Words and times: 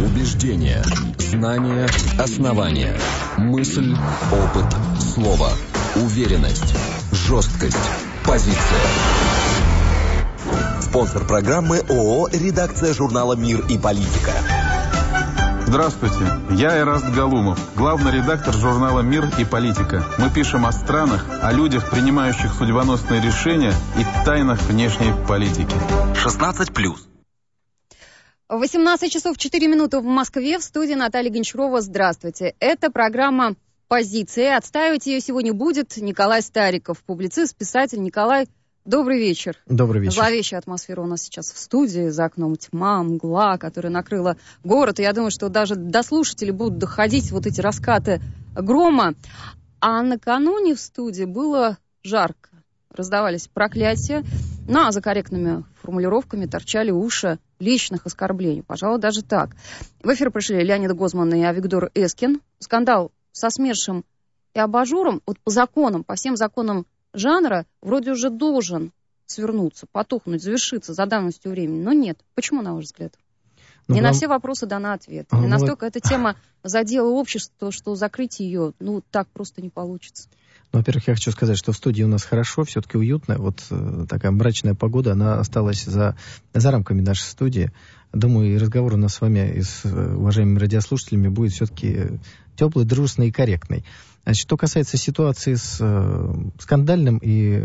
Убеждения, 0.00 0.82
знания, 1.18 1.88
основания, 2.18 2.96
мысль, 3.36 3.94
опыт, 4.32 4.66
слово, 5.00 5.50
уверенность, 5.96 6.74
жесткость, 7.12 7.76
позиция. 8.24 8.80
Спонсор 10.80 11.24
программы 11.24 11.78
ООО 11.88 12.28
«Редакция 12.32 12.94
журнала 12.94 13.34
«Мир 13.34 13.64
и 13.68 13.78
политика». 13.78 14.32
Здравствуйте, 15.66 16.16
я 16.50 16.76
Эраст 16.76 17.08
Галумов, 17.14 17.58
главный 17.76 18.12
редактор 18.12 18.54
журнала 18.54 19.00
«Мир 19.00 19.30
и 19.38 19.44
политика». 19.44 20.04
Мы 20.18 20.28
пишем 20.30 20.66
о 20.66 20.72
странах, 20.72 21.24
о 21.42 21.52
людях, 21.52 21.88
принимающих 21.88 22.52
судьбоносные 22.54 23.22
решения 23.22 23.72
и 23.96 24.04
тайнах 24.24 24.60
внешней 24.62 25.12
политики. 25.26 25.76
16 26.14 26.74
плюс. 26.74 27.08
18 28.58 29.10
часов 29.10 29.38
4 29.38 29.66
минуты 29.66 29.98
в 30.00 30.04
Москве. 30.04 30.58
В 30.58 30.62
студии 30.62 30.92
Наталья 30.92 31.30
Гончарова. 31.30 31.80
Здравствуйте. 31.80 32.54
Это 32.60 32.90
программа 32.90 33.54
«Позиции». 33.88 34.44
Отстаивать 34.44 35.06
ее 35.06 35.20
сегодня 35.20 35.54
будет 35.54 35.96
Николай 35.96 36.42
Стариков, 36.42 37.02
публицист, 37.02 37.56
писатель. 37.56 38.02
Николай, 38.02 38.48
добрый 38.84 39.18
вечер. 39.18 39.56
Добрый 39.64 40.02
вечер. 40.02 40.16
Зловещая 40.16 40.60
атмосфера 40.60 41.00
у 41.00 41.06
нас 41.06 41.22
сейчас 41.22 41.50
в 41.50 41.58
студии. 41.58 42.10
За 42.10 42.26
окном 42.26 42.56
тьма, 42.56 43.02
мгла, 43.02 43.56
которая 43.56 43.90
накрыла 43.90 44.36
город. 44.62 45.00
И 45.00 45.02
я 45.02 45.14
думаю, 45.14 45.30
что 45.30 45.48
даже 45.48 45.74
до 45.74 46.02
слушателей 46.02 46.52
будут 46.52 46.76
доходить 46.76 47.30
вот 47.30 47.46
эти 47.46 47.62
раскаты 47.62 48.20
грома. 48.54 49.14
А 49.80 50.02
накануне 50.02 50.74
в 50.74 50.80
студии 50.80 51.24
было 51.24 51.78
жарко. 52.02 52.50
Раздавались 52.90 53.48
проклятия. 53.48 54.22
Ну, 54.68 54.86
а 54.86 54.92
за 54.92 55.00
корректными 55.00 55.64
формулировками 55.82 56.46
торчали 56.46 56.90
уши 56.90 57.38
личных 57.58 58.06
оскорблений. 58.06 58.62
Пожалуй, 58.62 59.00
даже 59.00 59.22
так. 59.22 59.56
В 60.02 60.12
эфир 60.12 60.30
пришли 60.30 60.62
Леонид 60.62 60.92
Гозман 60.92 61.34
и 61.34 61.42
Авигдор 61.42 61.90
Эскин. 61.94 62.40
Скандал 62.58 63.10
со 63.32 63.50
СМЕРШем 63.50 64.04
и 64.54 64.58
абажуром, 64.58 65.22
вот 65.26 65.38
по 65.40 65.50
законам, 65.50 66.04
по 66.04 66.14
всем 66.14 66.36
законам 66.36 66.86
жанра, 67.12 67.66
вроде 67.80 68.12
уже 68.12 68.30
должен 68.30 68.92
свернуться, 69.26 69.86
потухнуть, 69.90 70.42
завершиться 70.42 70.94
за 70.94 71.06
давностью 71.06 71.50
времени. 71.50 71.82
Но 71.82 71.92
нет. 71.92 72.18
Почему, 72.34 72.62
на 72.62 72.74
ваш 72.74 72.84
взгляд? 72.84 73.14
Ну, 73.88 73.94
не 73.94 74.00
вам... 74.00 74.10
на 74.10 74.16
все 74.16 74.28
вопросы 74.28 74.66
дана 74.66 74.92
ответ. 74.92 75.26
Не 75.32 75.40
ну, 75.40 75.48
настолько 75.48 75.86
эта 75.86 76.00
тема 76.00 76.36
задела 76.62 77.08
общество, 77.08 77.72
что 77.72 77.94
закрыть 77.94 78.40
ее, 78.40 78.74
ну, 78.78 79.02
так 79.10 79.28
просто 79.28 79.62
не 79.62 79.70
получится. 79.70 80.28
Ну, 80.72 80.78
во-первых, 80.78 81.08
я 81.08 81.14
хочу 81.14 81.30
сказать, 81.32 81.58
что 81.58 81.72
в 81.72 81.76
студии 81.76 82.02
у 82.02 82.08
нас 82.08 82.24
хорошо, 82.24 82.64
все-таки 82.64 82.96
уютно. 82.96 83.36
Вот 83.36 83.62
э, 83.70 84.06
такая 84.08 84.32
мрачная 84.32 84.74
погода, 84.74 85.12
она 85.12 85.38
осталась 85.38 85.84
за, 85.84 86.16
за 86.54 86.70
рамками 86.70 87.02
нашей 87.02 87.24
студии. 87.24 87.70
Думаю, 88.14 88.54
и 88.54 88.58
разговор 88.58 88.94
у 88.94 88.96
нас 88.96 89.14
с 89.14 89.20
вами 89.20 89.52
и 89.56 89.62
с 89.62 89.84
э, 89.84 90.14
уважаемыми 90.14 90.58
радиослушателями 90.58 91.28
будет 91.28 91.52
все-таки 91.52 92.18
теплый, 92.56 92.86
дружный 92.86 93.28
и 93.28 93.32
корректный. 93.32 93.84
Значит, 94.24 94.42
что 94.42 94.56
касается 94.56 94.96
ситуации 94.96 95.54
с 95.54 95.76
э, 95.78 96.34
скандальным 96.58 97.18
и 97.18 97.60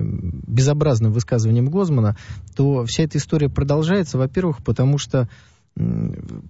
безобразным 0.47 1.13
высказыванием 1.13 1.69
Гозмана, 1.69 2.17
то 2.57 2.85
вся 2.85 3.03
эта 3.03 3.19
история 3.19 3.47
продолжается, 3.47 4.17
во-первых, 4.17 4.63
потому 4.63 4.97
что 4.97 5.29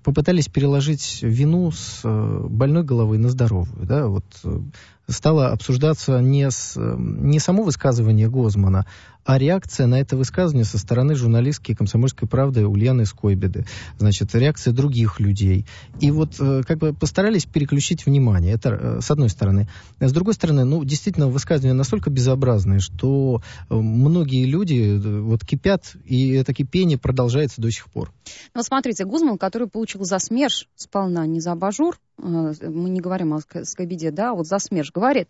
попытались 0.04 0.48
переложить 0.48 1.20
вину 1.22 1.72
с 1.72 2.02
э, 2.04 2.46
больной 2.50 2.84
головы 2.84 3.18
на 3.18 3.30
здоровую. 3.30 3.86
Да? 3.86 4.08
Вот 4.08 4.26
э, 4.44 4.60
стало 5.08 5.50
обсуждаться 5.50 6.20
не, 6.20 6.50
с, 6.50 6.76
не 6.78 7.40
само 7.40 7.64
высказывание 7.64 8.30
Гозмана, 8.30 8.86
а 9.28 9.38
реакция 9.38 9.88
на 9.88 10.00
это 10.00 10.16
высказывание 10.16 10.64
со 10.64 10.78
стороны 10.78 11.14
журналистки 11.14 11.76
«Комсомольской 11.76 12.30
правды» 12.30 12.66
Ульяны 12.66 13.06
Скойбеды. 13.06 13.66
Значит, 13.98 14.34
реакция 14.34 14.74
других 14.74 15.20
людей. 15.20 15.66
И 16.00 16.12
вот 16.12 16.40
э, 16.40 16.64
как 16.66 16.78
бы 16.78 16.94
постарались 16.94 17.46
переключить 17.46 18.06
внимание. 18.06 18.54
Это 18.54 18.70
э, 18.70 19.02
с 19.02 19.12
одной 19.12 19.28
стороны. 19.30 19.68
С 20.00 20.14
другой 20.14 20.34
стороны, 20.34 20.64
ну, 20.64 20.84
действительно, 20.86 21.28
высказывания 21.28 21.74
настолько 21.74 22.10
безобразные, 22.10 22.80
что 22.80 23.42
э, 23.70 23.76
многие 23.76 24.46
люди 24.46 24.98
вот 24.98 25.46
кипят, 25.46 25.94
и 26.06 26.32
это 26.32 26.54
кипение 26.54 26.98
продолжается 26.98 27.62
до 27.62 27.70
сих 27.70 27.90
пор. 27.90 28.14
Ну, 28.54 28.64
смотрите, 28.64 29.04
Гузман, 29.04 29.38
который 29.38 29.68
получил 29.68 30.06
за 30.06 30.20
СМЕРШ 30.20 30.70
сполна, 30.76 31.26
не 31.26 31.42
за 31.42 31.52
абажур, 31.52 31.98
мы 32.18 32.90
не 32.90 33.00
говорим 33.00 33.34
о 33.34 33.40
Скобиде, 33.64 34.12
да, 34.12 34.32
а 34.32 34.34
вот 34.34 34.48
за 34.48 34.60
СМЕРШ, 34.60 34.92
говорит, 34.92 35.28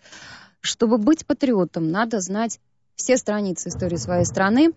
чтобы 0.62 0.98
быть 0.98 1.26
патриотом, 1.26 1.92
надо 1.92 2.20
знать 2.20 2.60
все 2.96 3.18
страницы 3.18 3.70
истории 3.70 3.98
своей 3.98 4.26
страны, 4.26 4.74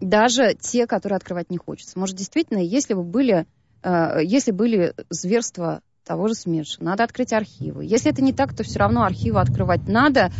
даже 0.00 0.54
те, 0.54 0.86
которые 0.86 1.16
открывать 1.16 1.50
не 1.50 1.58
хочется. 1.58 1.98
Может, 1.98 2.16
действительно, 2.16 2.58
если 2.58 2.94
бы 2.94 3.02
были, 3.02 3.46
э, 3.82 4.18
если 4.22 4.52
были 4.52 4.94
зверства 5.10 5.80
того 6.04 6.28
же 6.28 6.34
СМЕРШа, 6.34 6.82
надо 6.84 7.04
открыть 7.04 7.32
архивы. 7.32 7.84
Если 7.84 8.10
это 8.10 8.22
не 8.22 8.32
так, 8.32 8.54
то 8.54 8.62
все 8.62 8.78
равно 8.78 9.02
архивы 9.02 9.40
открывать 9.40 9.88
надо, 9.88 10.30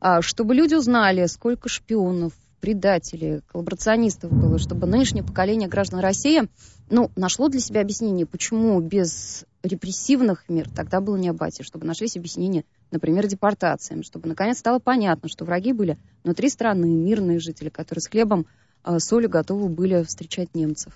э, 0.00 0.20
чтобы 0.20 0.54
люди 0.54 0.74
узнали, 0.74 1.26
сколько 1.26 1.68
шпионов, 1.68 2.32
предателей, 2.60 3.40
коллаборационистов 3.48 4.30
было, 4.30 4.56
чтобы 4.56 4.86
нынешнее 4.86 5.24
поколение 5.24 5.68
граждан 5.68 5.98
России 5.98 6.48
ну, 6.90 7.10
нашло 7.16 7.48
для 7.48 7.58
себя 7.58 7.80
объяснение, 7.80 8.24
почему 8.24 8.80
без 8.80 9.44
репрессивных 9.62 10.44
мер 10.48 10.68
тогда 10.68 11.00
было 11.00 11.16
не 11.16 11.28
аббатия, 11.28 11.64
чтобы 11.64 11.86
нашлись 11.86 12.16
объяснения, 12.16 12.64
например, 12.90 13.26
депортациям, 13.26 14.02
чтобы 14.02 14.28
наконец 14.28 14.58
стало 14.58 14.78
понятно, 14.78 15.28
что 15.28 15.44
враги 15.44 15.72
были 15.72 15.98
внутри 16.24 16.48
страны, 16.48 16.86
мирные 16.86 17.38
жители, 17.38 17.68
которые 17.68 18.02
с 18.02 18.08
хлебом, 18.08 18.46
э, 18.84 18.98
солью 18.98 19.30
готовы 19.30 19.68
были 19.68 20.02
встречать 20.02 20.54
немцев. 20.54 20.92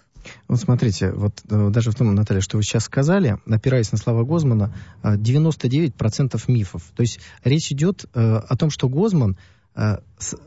Вот 0.49 0.59
смотрите, 0.59 1.13
вот 1.13 1.41
э, 1.49 1.71
даже 1.71 1.93
в 1.93 1.95
том, 1.95 2.13
Наталья, 2.15 2.41
что 2.41 2.57
вы 2.57 2.65
сейчас 2.65 2.85
сказали, 2.85 3.39
опираясь 3.47 3.93
на 3.93 3.99
слова 3.99 4.25
Гозмана, 4.25 4.75
99% 5.03 6.35
э, 6.35 6.53
мифов. 6.53 6.83
То 6.97 7.03
есть 7.03 7.21
речь 7.45 7.71
идет 7.71 8.07
о 8.13 8.57
том, 8.57 8.71
что 8.71 8.89
Гозман 8.89 9.37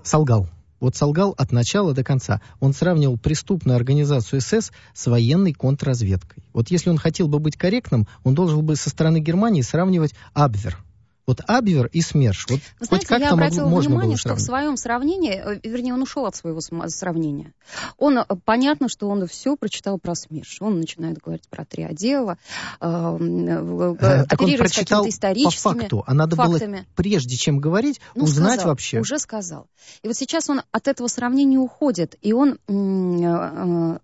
солгал 0.01 0.49
вот 0.79 0.95
солгал 0.95 1.33
от 1.37 1.51
начала 1.51 1.93
до 1.93 2.03
конца. 2.03 2.41
Он 2.59 2.73
сравнивал 2.73 3.17
преступную 3.17 3.75
организацию 3.75 4.41
СС 4.41 4.71
с 4.93 5.07
военной 5.07 5.53
контрразведкой. 5.53 6.43
Вот 6.53 6.69
если 6.71 6.89
он 6.89 6.97
хотел 6.97 7.27
бы 7.27 7.39
быть 7.39 7.57
корректным, 7.57 8.07
он 8.23 8.35
должен 8.35 8.65
бы 8.65 8.75
со 8.75 8.89
стороны 8.89 9.19
Германии 9.19 9.61
сравнивать 9.61 10.13
Абвер– 10.33 10.77
вот 11.29 11.41
Абвер 11.45 11.85
и 11.93 12.01
СМЕРШ. 12.01 12.47
Вот 12.49 12.59
Вы 12.79 12.85
знаете, 12.87 13.07
хоть 13.07 13.19
я 13.19 13.31
обратила 13.31 13.65
могло, 13.65 13.81
внимание, 13.81 14.17
что 14.17 14.33
в 14.33 14.39
своем 14.39 14.77
сравнении, 14.77 15.33
э, 15.33 15.59
вернее, 15.63 15.93
он 15.93 16.01
ушел 16.01 16.25
от 16.25 16.35
своего 16.35 16.59
сравнения. 16.59 17.53
Он, 17.97 18.17
э, 18.17 18.25
понятно, 18.45 18.89
что 18.89 19.07
он 19.07 19.27
все 19.27 19.55
прочитал 19.55 19.99
про 19.99 20.15
СМЕРШ. 20.15 20.63
Он 20.63 20.79
начинает 20.79 21.19
говорить 21.19 21.47
про 21.47 21.65
три 21.65 21.83
отдела, 21.83 22.39
э, 22.81 22.87
э, 22.87 24.25
так 24.27 24.41
он 24.41 24.57
прочитал 24.57 25.05
по 25.05 25.51
факту, 25.51 26.03
а 26.07 26.15
надо 26.15 26.35
фактами. 26.35 26.77
было, 26.77 26.85
прежде 26.95 27.35
чем 27.35 27.59
говорить, 27.59 28.01
ну, 28.15 28.23
узнать 28.23 28.53
сказал, 28.53 28.69
вообще. 28.69 28.99
Уже 28.99 29.19
сказал. 29.19 29.67
И 30.01 30.07
вот 30.07 30.17
сейчас 30.17 30.49
он 30.49 30.63
от 30.71 30.87
этого 30.87 31.05
сравнения 31.07 31.59
уходит, 31.59 32.15
и 32.23 32.33
он 32.33 32.57
э, 32.67 33.99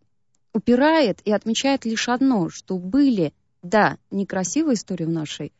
упирает 0.53 1.21
и 1.25 1.31
отмечает 1.31 1.85
лишь 1.85 2.07
одно, 2.07 2.49
что 2.49 2.77
были, 2.77 3.33
да, 3.63 3.97
некрасивые 4.11 4.75
истории 4.75 5.05
в 5.05 5.09
нашей 5.09 5.53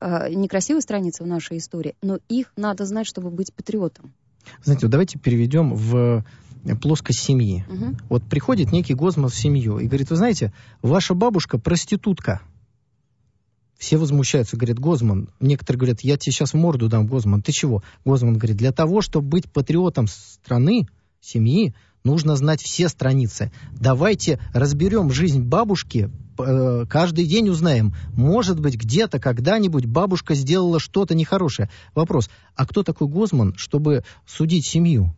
некрасивые 0.00 0.82
страницы 0.82 1.24
в 1.24 1.26
нашей 1.26 1.58
истории, 1.58 1.94
но 2.02 2.18
их 2.28 2.52
надо 2.56 2.84
знать, 2.84 3.06
чтобы 3.06 3.30
быть 3.30 3.52
патриотом. 3.54 4.12
Знаете, 4.62 4.86
вот 4.86 4.90
давайте 4.92 5.18
переведем 5.18 5.74
в 5.74 6.24
плоскость 6.80 7.20
семьи. 7.20 7.64
Угу. 7.68 7.96
Вот 8.08 8.24
приходит 8.24 8.72
некий 8.72 8.94
Гозман 8.94 9.30
в 9.30 9.34
семью 9.34 9.78
и 9.78 9.86
говорит, 9.86 10.10
вы 10.10 10.16
знаете, 10.16 10.52
ваша 10.82 11.14
бабушка 11.14 11.58
проститутка. 11.58 12.42
Все 13.78 13.98
возмущаются, 13.98 14.56
говорят, 14.56 14.78
Гозман. 14.78 15.28
Некоторые 15.38 15.78
говорят, 15.78 16.00
я 16.00 16.16
тебе 16.16 16.32
сейчас 16.32 16.54
в 16.54 16.56
морду 16.56 16.88
дам, 16.88 17.06
Гозман. 17.06 17.42
Ты 17.42 17.52
чего? 17.52 17.82
Гозман 18.04 18.38
говорит, 18.38 18.56
для 18.56 18.72
того, 18.72 19.00
чтобы 19.00 19.28
быть 19.28 19.52
патриотом 19.52 20.06
страны, 20.06 20.88
семьи, 21.20 21.74
нужно 22.06 22.36
знать 22.36 22.62
все 22.62 22.88
страницы. 22.88 23.52
Давайте 23.72 24.40
разберем 24.54 25.12
жизнь 25.12 25.42
бабушки 25.42 26.10
Э, 26.38 26.84
каждый 26.88 27.26
день 27.26 27.48
узнаем, 27.48 27.94
может 28.14 28.60
быть, 28.60 28.76
где-то, 28.76 29.18
когда-нибудь 29.18 29.86
бабушка 29.86 30.34
сделала 30.34 30.78
что-то 30.78 31.14
нехорошее. 31.14 31.70
Вопрос, 31.94 32.28
а 32.54 32.66
кто 32.66 32.82
такой 32.82 33.08
Гозман, 33.08 33.54
чтобы 33.56 34.04
судить 34.26 34.66
семью? 34.66 35.14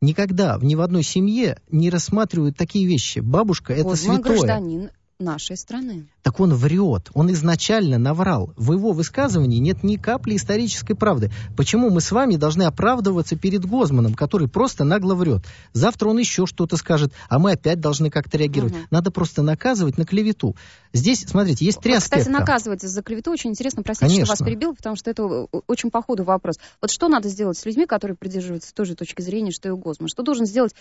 Никогда 0.00 0.58
ни 0.60 0.74
в 0.74 0.80
одной 0.80 1.02
семье 1.02 1.58
не 1.70 1.90
рассматривают 1.90 2.56
такие 2.56 2.86
вещи. 2.86 3.20
Бабушка— 3.20 3.72
это 3.74 3.90
Гозман 3.90 4.16
святое. 4.16 4.36
гражданин 4.36 4.90
нашей 5.18 5.56
страны. 5.56 6.08
Так 6.22 6.40
он 6.40 6.52
врет, 6.54 7.10
он 7.14 7.32
изначально 7.32 7.98
наврал. 7.98 8.52
В 8.56 8.72
его 8.72 8.92
высказывании 8.92 9.58
нет 9.58 9.82
ни 9.82 9.96
капли 9.96 10.36
исторической 10.36 10.94
правды. 10.94 11.30
Почему 11.56 11.88
мы 11.90 12.00
с 12.00 12.10
вами 12.12 12.36
должны 12.36 12.64
оправдываться 12.64 13.36
перед 13.36 13.64
Гозманом, 13.64 14.14
который 14.14 14.48
просто 14.48 14.84
нагло 14.84 15.14
врет? 15.14 15.42
Завтра 15.72 16.08
он 16.08 16.18
еще 16.18 16.46
что-то 16.46 16.76
скажет, 16.76 17.12
а 17.28 17.38
мы 17.38 17.52
опять 17.52 17.80
должны 17.80 18.10
как-то 18.10 18.36
реагировать. 18.36 18.74
Угу. 18.74 18.82
Надо 18.90 19.10
просто 19.10 19.42
наказывать 19.42 19.96
на 19.96 20.04
клевету. 20.04 20.54
Здесь, 20.92 21.24
смотрите, 21.26 21.64
есть 21.64 21.80
три 21.80 21.94
Кстати, 21.94 22.20
аспекта. 22.20 22.40
наказывать 22.40 22.82
за 22.82 23.02
клевету 23.02 23.30
очень 23.30 23.50
интересно. 23.50 23.82
Простите, 23.82 24.08
Конечно. 24.08 24.34
что 24.34 24.44
вас 24.44 24.48
перебил, 24.48 24.74
потому 24.74 24.96
что 24.96 25.10
это 25.10 25.24
очень 25.66 25.90
по 25.90 26.02
ходу 26.02 26.24
вопрос. 26.24 26.56
Вот 26.80 26.90
что 26.90 27.08
надо 27.08 27.28
сделать 27.28 27.56
с 27.56 27.64
людьми, 27.64 27.86
которые 27.86 28.16
придерживаются 28.16 28.74
той 28.74 28.84
же 28.84 28.94
точки 28.94 29.22
зрения, 29.22 29.50
что 29.50 29.68
и 29.68 29.72
Гозман? 29.72 30.08
Что 30.08 30.22
должен 30.22 30.46
сделать, 30.46 30.74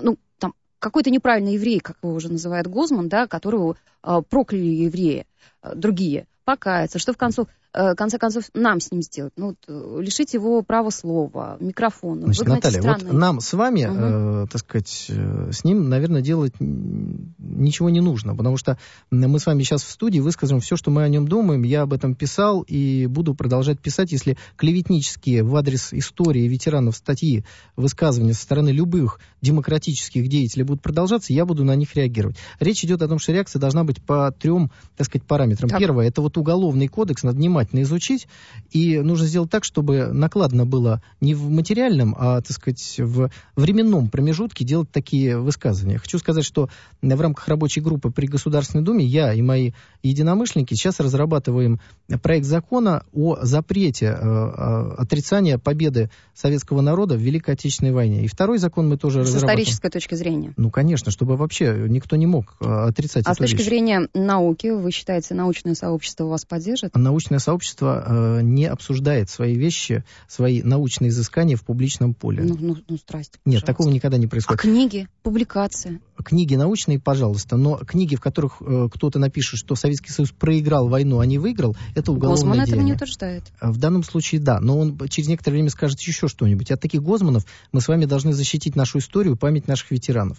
ну, 0.00 0.18
там, 0.38 0.54
какой-то 0.78 1.10
неправильный 1.10 1.54
еврей, 1.54 1.80
как 1.80 1.96
его 2.02 2.14
уже 2.14 2.30
называет 2.30 2.66
Гозман, 2.66 3.08
да, 3.08 3.26
которого 3.26 3.76
э, 4.02 4.22
прокляли 4.28 4.64
евреи, 4.64 5.26
э, 5.62 5.74
другие, 5.74 6.26
покаяться, 6.44 6.98
что 6.98 7.12
в 7.12 7.16
конце, 7.16 7.44
э, 7.72 7.94
конце 7.94 8.18
концов 8.18 8.44
нам 8.54 8.80
с 8.80 8.90
ним 8.90 9.02
сделать? 9.02 9.32
Ну, 9.36 9.48
вот, 9.48 9.56
э, 9.68 10.02
лишить 10.02 10.34
его 10.34 10.62
права 10.62 10.90
слова, 10.90 11.56
микрофона. 11.60 12.22
Значит, 12.26 12.46
Наталья, 12.46 12.82
вот 12.82 13.12
нам 13.12 13.40
с 13.40 13.52
вами, 13.52 13.86
угу. 13.86 13.96
э, 13.96 14.46
так 14.50 14.60
сказать, 14.60 15.06
э, 15.08 15.50
с 15.52 15.64
ним, 15.64 15.88
наверное, 15.88 16.22
делать 16.22 16.54
ничего 16.58 17.90
не 17.90 18.00
нужно, 18.00 18.34
потому 18.34 18.56
что 18.56 18.78
мы 19.10 19.38
с 19.38 19.46
вами 19.46 19.62
сейчас 19.62 19.82
в 19.82 19.90
студии 19.90 20.20
выскажем 20.20 20.60
все, 20.60 20.76
что 20.76 20.90
мы 20.90 21.02
о 21.02 21.08
нем 21.08 21.26
думаем. 21.28 21.62
Я 21.62 21.82
об 21.82 21.92
этом 21.92 22.14
писал 22.14 22.62
и 22.62 23.06
буду 23.06 23.34
продолжать 23.34 23.80
писать, 23.80 24.12
если 24.12 24.36
клеветнические 24.56 25.42
в 25.42 25.54
адрес 25.56 25.92
истории 25.92 26.46
ветеранов 26.48 26.96
статьи, 26.96 27.44
высказывания 27.76 28.34
со 28.34 28.42
стороны 28.42 28.70
любых 28.70 29.20
демократических 29.40 30.28
деятелей 30.28 30.64
будут 30.64 30.82
продолжаться, 30.82 31.32
я 31.32 31.44
буду 31.44 31.64
на 31.64 31.74
них 31.74 31.94
реагировать. 31.94 32.36
Речь 32.60 32.84
идет 32.84 33.02
о 33.02 33.08
том, 33.08 33.18
что 33.18 33.32
реакция 33.32 33.60
должна 33.60 33.84
быть 33.84 34.02
по 34.02 34.32
трем, 34.32 34.70
так 34.96 35.06
сказать, 35.06 35.26
параметрам. 35.26 35.68
Так. 35.68 35.78
Первое, 35.78 36.08
это 36.08 36.22
вот 36.22 36.36
уголовный 36.36 36.88
кодекс 36.88 37.22
надо 37.22 37.38
внимательно 37.68 37.82
изучить, 37.82 38.28
и 38.70 38.98
нужно 38.98 39.26
сделать 39.26 39.50
так, 39.50 39.64
чтобы 39.64 40.08
накладно 40.12 40.66
было 40.66 41.02
не 41.20 41.34
в 41.34 41.48
материальном, 41.48 42.14
а, 42.18 42.40
так 42.40 42.52
сказать, 42.52 42.96
в 42.98 43.30
временном 43.56 44.08
промежутке 44.08 44.64
делать 44.64 44.90
такие 44.90 45.38
высказывания. 45.38 45.98
Хочу 45.98 46.18
сказать, 46.18 46.44
что 46.44 46.68
в 47.02 47.20
рамках 47.20 47.48
рабочей 47.48 47.80
группы 47.80 48.10
при 48.10 48.26
Государственной 48.26 48.84
Думе 48.84 49.04
я 49.04 49.32
и 49.32 49.42
мои 49.42 49.72
единомышленники 50.02 50.74
сейчас 50.74 51.00
разрабатываем 51.00 51.80
проект 52.22 52.46
закона 52.46 53.04
о 53.12 53.38
запрете 53.42 54.06
э, 54.06 54.12
э 54.12 54.94
отрицания 54.98 55.58
победы 55.58 56.10
советского 56.34 56.80
народа 56.80 57.16
в 57.16 57.20
Великой 57.20 57.54
Отечественной 57.54 57.92
войне. 57.92 58.24
И 58.24 58.28
второй 58.28 58.58
закон 58.58 58.88
мы 58.88 58.96
тоже 58.96 59.24
С 59.24 59.28
разрабатываем. 59.28 59.58
С 59.58 59.68
исторической 59.68 59.90
точки 59.90 60.14
зрения? 60.14 60.54
Ну, 60.56 60.70
конечно, 60.70 61.10
чтобы 61.10 61.36
вообще 61.36 61.86
никто 61.88 62.16
не 62.16 62.26
мог 62.26 62.56
э, 62.60 62.64
отрицать 62.64 63.24
А 63.26 63.34
с 63.34 63.36
точки 63.36 63.56
вещь. 63.56 63.64
зрения 63.64 64.08
науки, 64.14 64.68
вы 64.68 64.90
считаете, 64.90 65.34
научное 65.34 65.74
сообщество 65.74 66.24
вас 66.24 66.44
поддержит? 66.44 66.94
Научное 66.94 67.38
сообщество 67.48 68.04
э, 68.06 68.42
не 68.42 68.66
обсуждает 68.66 69.30
свои 69.30 69.54
вещи, 69.54 70.04
свои 70.28 70.62
научные 70.62 71.08
изыскания 71.08 71.56
в 71.56 71.64
публичном 71.64 72.12
поле. 72.12 72.42
Ну, 72.42 72.58
ну, 72.60 72.76
ну 72.86 72.96
здрасте. 72.98 73.38
Пожалуйста. 73.38 73.40
Нет, 73.46 73.64
такого 73.64 73.88
никогда 73.88 74.18
не 74.18 74.26
происходит. 74.26 74.60
А 74.60 74.62
книги, 74.62 75.08
публикации? 75.22 76.02
Книги 76.22 76.56
научные, 76.56 77.00
пожалуйста, 77.00 77.56
но 77.56 77.78
книги, 77.78 78.16
в 78.16 78.20
которых 78.20 78.60
э, 78.60 78.90
кто-то 78.92 79.18
напишет, 79.18 79.58
что 79.58 79.76
Советский 79.76 80.10
Союз 80.10 80.30
проиграл 80.30 80.88
войну, 80.88 81.20
а 81.20 81.26
не 81.26 81.38
выиграл, 81.38 81.74
это 81.94 82.12
уголовное 82.12 82.36
Гозман 82.36 82.52
деяние. 82.56 82.74
этого 82.74 82.84
не 82.84 82.92
утверждает. 82.92 83.44
В 83.62 83.78
данном 83.78 84.02
случае 84.02 84.42
да, 84.42 84.60
но 84.60 84.78
он 84.78 84.98
через 85.08 85.28
некоторое 85.28 85.54
время 85.54 85.70
скажет 85.70 85.98
еще 86.00 86.28
что-нибудь. 86.28 86.70
От 86.70 86.82
таких 86.82 87.02
Гозманов 87.02 87.46
мы 87.72 87.80
с 87.80 87.88
вами 87.88 88.04
должны 88.04 88.34
защитить 88.34 88.76
нашу 88.76 88.98
историю, 88.98 89.38
память 89.38 89.68
наших 89.68 89.90
ветеранов. 89.90 90.36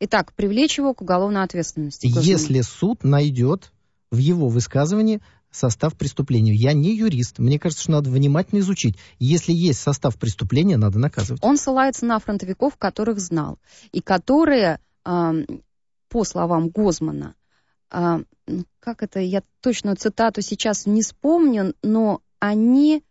Итак, 0.00 0.32
привлечь 0.32 0.76
его 0.76 0.92
к 0.92 1.02
уголовной 1.02 1.44
ответственности. 1.44 2.10
Если 2.12 2.62
суд 2.62 3.04
найдет 3.04 3.70
в 4.10 4.16
его 4.16 4.48
высказывании 4.48 5.20
состав 5.58 5.96
преступления. 5.96 6.54
Я 6.54 6.72
не 6.72 6.94
юрист. 6.96 7.38
Мне 7.38 7.58
кажется, 7.58 7.82
что 7.82 7.92
надо 7.92 8.10
внимательно 8.10 8.60
изучить. 8.60 8.96
Если 9.18 9.52
есть 9.52 9.80
состав 9.80 10.16
преступления, 10.18 10.76
надо 10.76 10.98
наказывать. 10.98 11.42
Он 11.42 11.56
ссылается 11.56 12.06
на 12.06 12.18
фронтовиков, 12.18 12.76
которых 12.76 13.18
знал. 13.18 13.58
И 13.92 14.00
которые, 14.00 14.80
по 15.04 16.24
словам 16.24 16.68
Гозмана, 16.68 17.34
э, 17.90 18.18
как 18.80 19.02
это, 19.02 19.20
я 19.20 19.42
точную 19.60 19.96
цитату 19.96 20.40
сейчас 20.40 20.86
не 20.86 21.02
вспомню, 21.02 21.74
но 21.82 22.22
они 22.38 23.02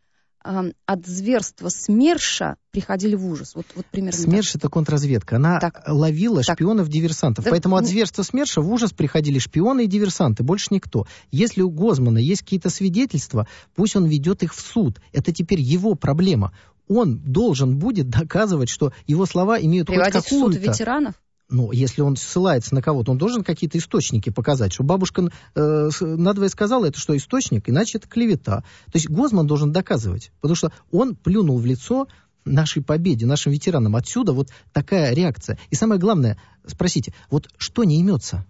от 0.85 1.05
зверства 1.05 1.69
СМЕРШа 1.69 2.55
приходили 2.71 3.15
в 3.15 3.25
ужас. 3.25 3.55
Вот, 3.55 3.65
вот 3.75 3.85
примерно 3.87 4.17
СМЕРШ 4.17 4.53
так. 4.53 4.55
это 4.61 4.69
контрразведка. 4.69 5.35
Она 5.37 5.59
так. 5.59 5.83
ловила 5.87 6.41
так. 6.43 6.57
шпионов-диверсантов. 6.57 7.43
Да, 7.43 7.51
Поэтому 7.51 7.75
от 7.75 7.85
зверства 7.85 8.23
СМЕРШа 8.23 8.61
в 8.61 8.71
ужас 8.71 8.93
приходили 8.93 9.39
шпионы 9.39 9.85
и 9.85 9.87
диверсанты, 9.87 10.43
больше 10.43 10.67
никто. 10.71 11.05
Если 11.31 11.61
у 11.61 11.69
Гозмана 11.69 12.19
есть 12.19 12.43
какие-то 12.43 12.69
свидетельства, 12.69 13.47
пусть 13.75 13.95
он 13.95 14.05
ведет 14.05 14.43
их 14.43 14.55
в 14.55 14.59
суд. 14.59 15.01
Это 15.11 15.31
теперь 15.31 15.59
его 15.59 15.95
проблема. 15.95 16.53
Он 16.87 17.17
должен 17.17 17.77
будет 17.77 18.09
доказывать, 18.09 18.69
что 18.69 18.93
его 19.05 19.25
слова 19.25 19.59
имеют 19.59 19.87
Приводить 19.87 20.15
хоть 20.15 20.23
какую-то... 20.23 20.59
в 20.59 20.63
суд 20.63 20.69
ветеранов? 20.69 21.15
Ну, 21.49 21.71
если 21.71 22.01
он 22.01 22.15
ссылается 22.15 22.75
на 22.75 22.81
кого-то, 22.81 23.11
он 23.11 23.17
должен 23.17 23.43
какие-то 23.43 23.77
источники 23.77 24.29
показать, 24.29 24.73
что 24.73 24.83
бабушка 24.83 25.29
э, 25.55 25.89
надвое 26.01 26.49
сказала, 26.49 26.85
это 26.85 26.99
что, 26.99 27.15
источник, 27.15 27.69
иначе 27.69 27.99
это 27.99 28.07
клевета. 28.07 28.63
То 28.87 28.95
есть 28.95 29.09
Гозман 29.09 29.47
должен 29.47 29.71
доказывать, 29.71 30.31
потому 30.41 30.55
что 30.55 30.71
он 30.91 31.15
плюнул 31.15 31.57
в 31.57 31.65
лицо 31.65 32.07
нашей 32.43 32.81
победе, 32.81 33.25
нашим 33.25 33.51
ветеранам. 33.51 33.95
Отсюда 33.95 34.33
вот 34.33 34.49
такая 34.73 35.13
реакция. 35.13 35.57
И 35.69 35.75
самое 35.75 35.99
главное, 35.99 36.37
спросите, 36.65 37.13
вот 37.29 37.49
что 37.57 37.83
не 37.83 37.99
имется? 37.99 38.45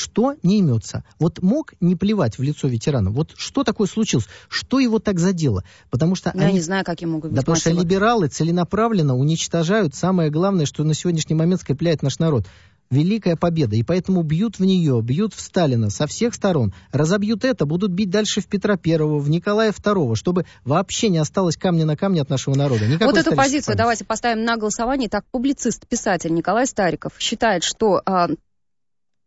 Что 0.00 0.34
не 0.42 0.58
имется. 0.58 1.04
Вот 1.18 1.42
мог 1.42 1.74
не 1.80 1.94
плевать 1.94 2.38
в 2.38 2.42
лицо 2.42 2.66
ветерана. 2.66 3.10
Вот 3.10 3.34
что 3.36 3.64
такое 3.64 3.86
случилось? 3.86 4.26
Что 4.48 4.80
его 4.80 4.98
так 4.98 5.20
задело? 5.20 5.62
Потому 5.90 6.14
что 6.14 6.32
Я 6.34 6.46
они... 6.46 6.54
не 6.54 6.60
знаю, 6.60 6.84
как 6.84 7.00
могут 7.02 7.30
быть 7.30 7.34
Да 7.34 7.42
потому 7.42 7.56
что 7.56 7.70
либералы 7.70 8.28
целенаправленно 8.28 9.16
уничтожают 9.16 9.94
самое 9.94 10.30
главное, 10.30 10.66
что 10.66 10.82
на 10.84 10.94
сегодняшний 10.94 11.36
момент 11.36 11.60
скрепляет 11.60 12.02
наш 12.02 12.18
народ. 12.18 12.46
Великая 12.90 13.36
победа. 13.36 13.76
И 13.76 13.84
поэтому 13.84 14.22
бьют 14.22 14.58
в 14.58 14.64
нее, 14.64 15.00
бьют 15.00 15.32
в 15.32 15.40
Сталина 15.40 15.90
со 15.90 16.08
всех 16.08 16.34
сторон. 16.34 16.74
Разобьют 16.90 17.44
это, 17.44 17.64
будут 17.64 17.92
бить 17.92 18.10
дальше 18.10 18.40
в 18.40 18.46
Петра 18.48 18.76
Первого, 18.76 19.20
в 19.20 19.30
Николая 19.30 19.70
Второго, 19.70 20.16
чтобы 20.16 20.44
вообще 20.64 21.08
не 21.08 21.18
осталось 21.18 21.56
камня 21.56 21.84
на 21.84 21.96
камне 21.96 22.20
от 22.20 22.30
нашего 22.30 22.56
народа. 22.56 22.88
Никакой 22.88 23.14
вот 23.14 23.16
эту 23.16 23.36
позицию 23.36 23.66
памяти. 23.66 23.78
давайте 23.78 24.04
поставим 24.04 24.44
на 24.44 24.56
голосование. 24.56 25.08
Так, 25.08 25.24
публицист, 25.30 25.86
писатель 25.86 26.34
Николай 26.34 26.66
Стариков 26.66 27.12
считает, 27.18 27.62
что 27.62 28.02
а, 28.04 28.30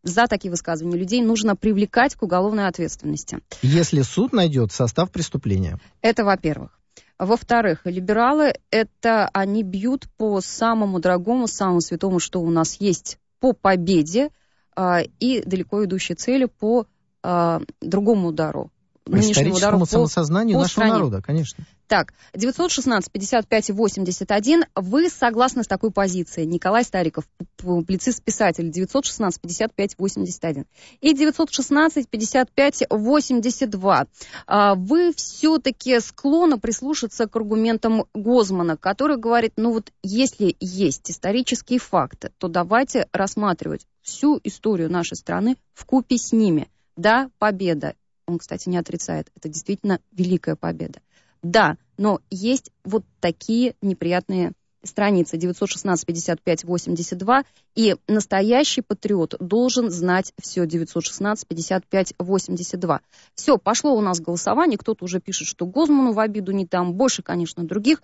за 0.03 0.27
такие 0.27 0.51
высказывания 0.51 0.97
людей 0.97 1.21
нужно 1.21 1.55
привлекать 1.55 2.15
к 2.15 2.23
уголовной 2.23 2.67
ответственности. 2.67 3.39
Если 3.61 4.01
суд 4.01 4.33
найдет 4.33 4.71
состав 4.71 5.11
преступления. 5.11 5.79
Это 6.01 6.23
во-первых. 6.23 6.79
Во-вторых, 7.17 7.81
либералы 7.85 8.53
это 8.69 9.29
они 9.33 9.63
бьют 9.63 10.07
по 10.17 10.41
самому 10.41 10.99
дорогому, 10.99 11.47
самому 11.47 11.79
святому, 11.79 12.19
что 12.19 12.41
у 12.41 12.49
нас 12.49 12.75
есть, 12.81 13.17
по 13.39 13.53
победе 13.53 14.29
э, 14.75 15.03
и 15.19 15.41
далеко 15.45 15.85
идущей 15.85 16.15
цели 16.15 16.45
по 16.45 16.85
э, 17.23 17.59
другому 17.81 18.29
удару. 18.29 18.71
По 19.05 19.19
историческому 19.19 19.85
самосознанию 19.85 20.55
по 20.55 20.61
нашего 20.61 20.73
стране. 20.73 20.93
народа, 20.93 21.21
конечно. 21.21 21.65
Так, 21.87 22.13
916-55-81. 22.33 24.63
Вы 24.75 25.09
согласны 25.09 25.63
с 25.63 25.67
такой 25.67 25.91
позицией? 25.91 26.47
Николай 26.47 26.85
Стариков, 26.85 27.25
публицист-писатель, 27.57 28.69
916-55-81. 28.69 30.65
И 31.01 31.13
916-55-82. 31.13 34.07
А, 34.47 34.75
вы 34.75 35.11
все-таки 35.13 35.99
склонны 35.99 36.57
прислушаться 36.57 37.27
к 37.27 37.35
аргументам 37.35 38.05
Гозмана, 38.13 38.77
который 38.77 39.17
говорит, 39.17 39.51
ну 39.57 39.73
вот 39.73 39.91
если 40.01 40.55
есть 40.61 41.11
исторические 41.11 41.79
факты, 41.79 42.31
то 42.37 42.47
давайте 42.47 43.09
рассматривать 43.11 43.85
всю 44.01 44.39
историю 44.43 44.89
нашей 44.89 45.17
страны 45.17 45.57
в 45.73 45.83
купе 45.85 46.17
с 46.17 46.31
ними. 46.31 46.69
Да, 46.95 47.29
победа. 47.39 47.95
Он, 48.25 48.37
кстати, 48.37 48.69
не 48.69 48.77
отрицает. 48.77 49.31
Это 49.35 49.49
действительно 49.49 49.99
великая 50.11 50.55
победа. 50.55 51.01
Да, 51.41 51.77
но 51.97 52.21
есть 52.29 52.71
вот 52.83 53.03
такие 53.19 53.75
неприятные 53.81 54.53
страницы. 54.83 55.37
916 55.37 56.05
55 56.05 56.63
82 56.63 57.43
и 57.75 57.95
настоящий 58.07 58.81
патриот 58.81 59.35
должен 59.39 59.89
знать 59.89 60.33
все 60.41 60.65
916 60.65 61.47
55 61.47 62.13
82 62.19 63.01
все 63.35 63.57
пошло 63.57 63.95
у 63.95 64.01
нас 64.01 64.19
голосование. 64.19 64.77
Кто-то 64.77 65.05
уже 65.05 65.19
пишет 65.19 65.47
что 65.47 65.65
Гозману 65.65 66.13
в 66.13 66.19
обиду 66.19 66.51
не 66.51 66.65
там. 66.65 66.93
Больше 66.93 67.23
конечно 67.23 67.63
других 67.63 68.01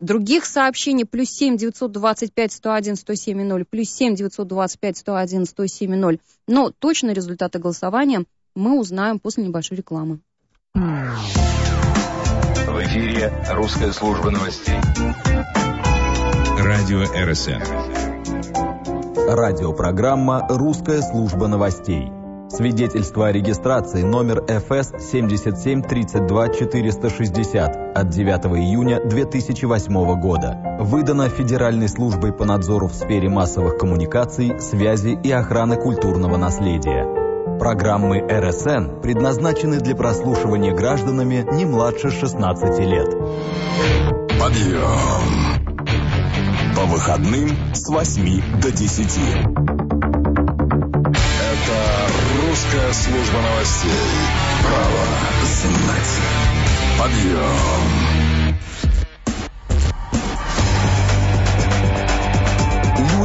других 0.00 0.44
сообщений. 0.44 1.04
Плюс 1.04 1.30
7 1.30 1.56
925 1.56 2.52
101 2.52 2.96
107 2.96 3.42
0 3.42 3.64
плюс 3.64 3.90
7 3.90 4.14
925 4.14 4.98
101 4.98 5.46
107 5.46 5.94
0 5.94 6.18
но 6.46 6.70
точные 6.70 7.14
результаты 7.14 7.58
голосования 7.58 8.24
мы 8.58 8.78
узнаем 8.78 9.18
после 9.20 9.44
небольшой 9.44 9.78
рекламы 9.78 10.20
в 10.74 10.82
эфире 12.82 13.32
русская 13.50 13.92
служба 13.92 14.30
новостей. 14.30 14.76
Радио 16.58 17.02
РСН. 17.02 17.62
Радиопрограмма 19.28 20.46
«Русская 20.48 21.02
служба 21.02 21.48
новостей». 21.48 22.12
Свидетельство 22.50 23.26
о 23.28 23.32
регистрации 23.32 24.02
номер 24.02 24.42
ФС 24.46 24.92
7732460 25.12 27.92
от 27.92 28.08
9 28.08 28.46
июня 28.56 29.00
2008 29.04 30.20
года. 30.20 30.78
Выдано 30.80 31.28
Федеральной 31.28 31.88
службой 31.88 32.32
по 32.32 32.44
надзору 32.44 32.88
в 32.88 32.94
сфере 32.94 33.28
массовых 33.28 33.76
коммуникаций, 33.76 34.60
связи 34.60 35.18
и 35.22 35.30
охраны 35.30 35.76
культурного 35.76 36.38
наследия. 36.38 37.17
Программы 37.58 38.20
РСН 38.20 39.00
предназначены 39.02 39.80
для 39.80 39.96
прослушивания 39.96 40.72
гражданами 40.74 41.46
не 41.52 41.64
младше 41.64 42.10
16 42.10 42.78
лет. 42.80 43.08
Подъем! 44.40 45.58
По 46.76 46.84
выходным 46.84 47.50
с 47.74 47.88
8 47.88 48.60
до 48.60 48.70
10. 48.70 49.18
Это 51.50 51.78
русская 52.46 52.92
служба 52.92 53.38
новостей. 53.42 53.90
Право 54.62 55.18
знать. 55.44 56.20
Подъем. 56.98 58.07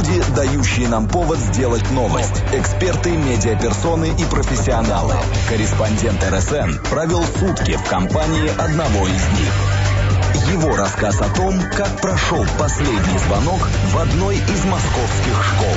Люди, 0.04 0.22
дающие 0.36 0.88
нам 0.88 1.08
повод 1.08 1.38
сделать 1.38 1.90
новость. 1.92 2.42
Эксперты, 2.52 3.16
медиаперсоны 3.16 4.10
и 4.18 4.24
профессионалы. 4.26 5.14
Корреспондент 5.48 6.22
РСН 6.22 6.78
провел 6.90 7.24
сутки 7.24 7.76
в 7.76 7.88
компании 7.88 8.50
одного 8.58 9.06
из 9.06 9.26
них. 9.38 10.52
Его 10.52 10.76
рассказ 10.76 11.20
о 11.22 11.34
том, 11.34 11.58
как 11.74 11.88
прошел 12.02 12.44
последний 12.58 13.18
звонок 13.26 13.66
в 13.92 13.98
одной 13.98 14.36
из 14.36 14.64
московских 14.66 15.42
школ. 15.42 15.74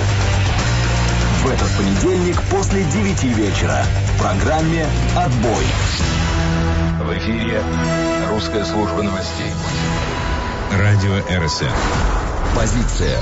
В 1.43 1.47
этот 1.47 1.69
понедельник 1.77 2.41
после 2.51 2.83
9 2.83 3.23
вечера 3.23 3.85
в 4.13 4.21
программе 4.21 4.87
«Отбой». 5.15 5.65
В 7.01 7.17
эфире 7.17 7.63
русская 8.29 8.65
служба 8.65 9.03
новостей. 9.03 9.53
Радио 10.71 11.15
РСН. 11.39 11.65
Позиция. 12.55 13.19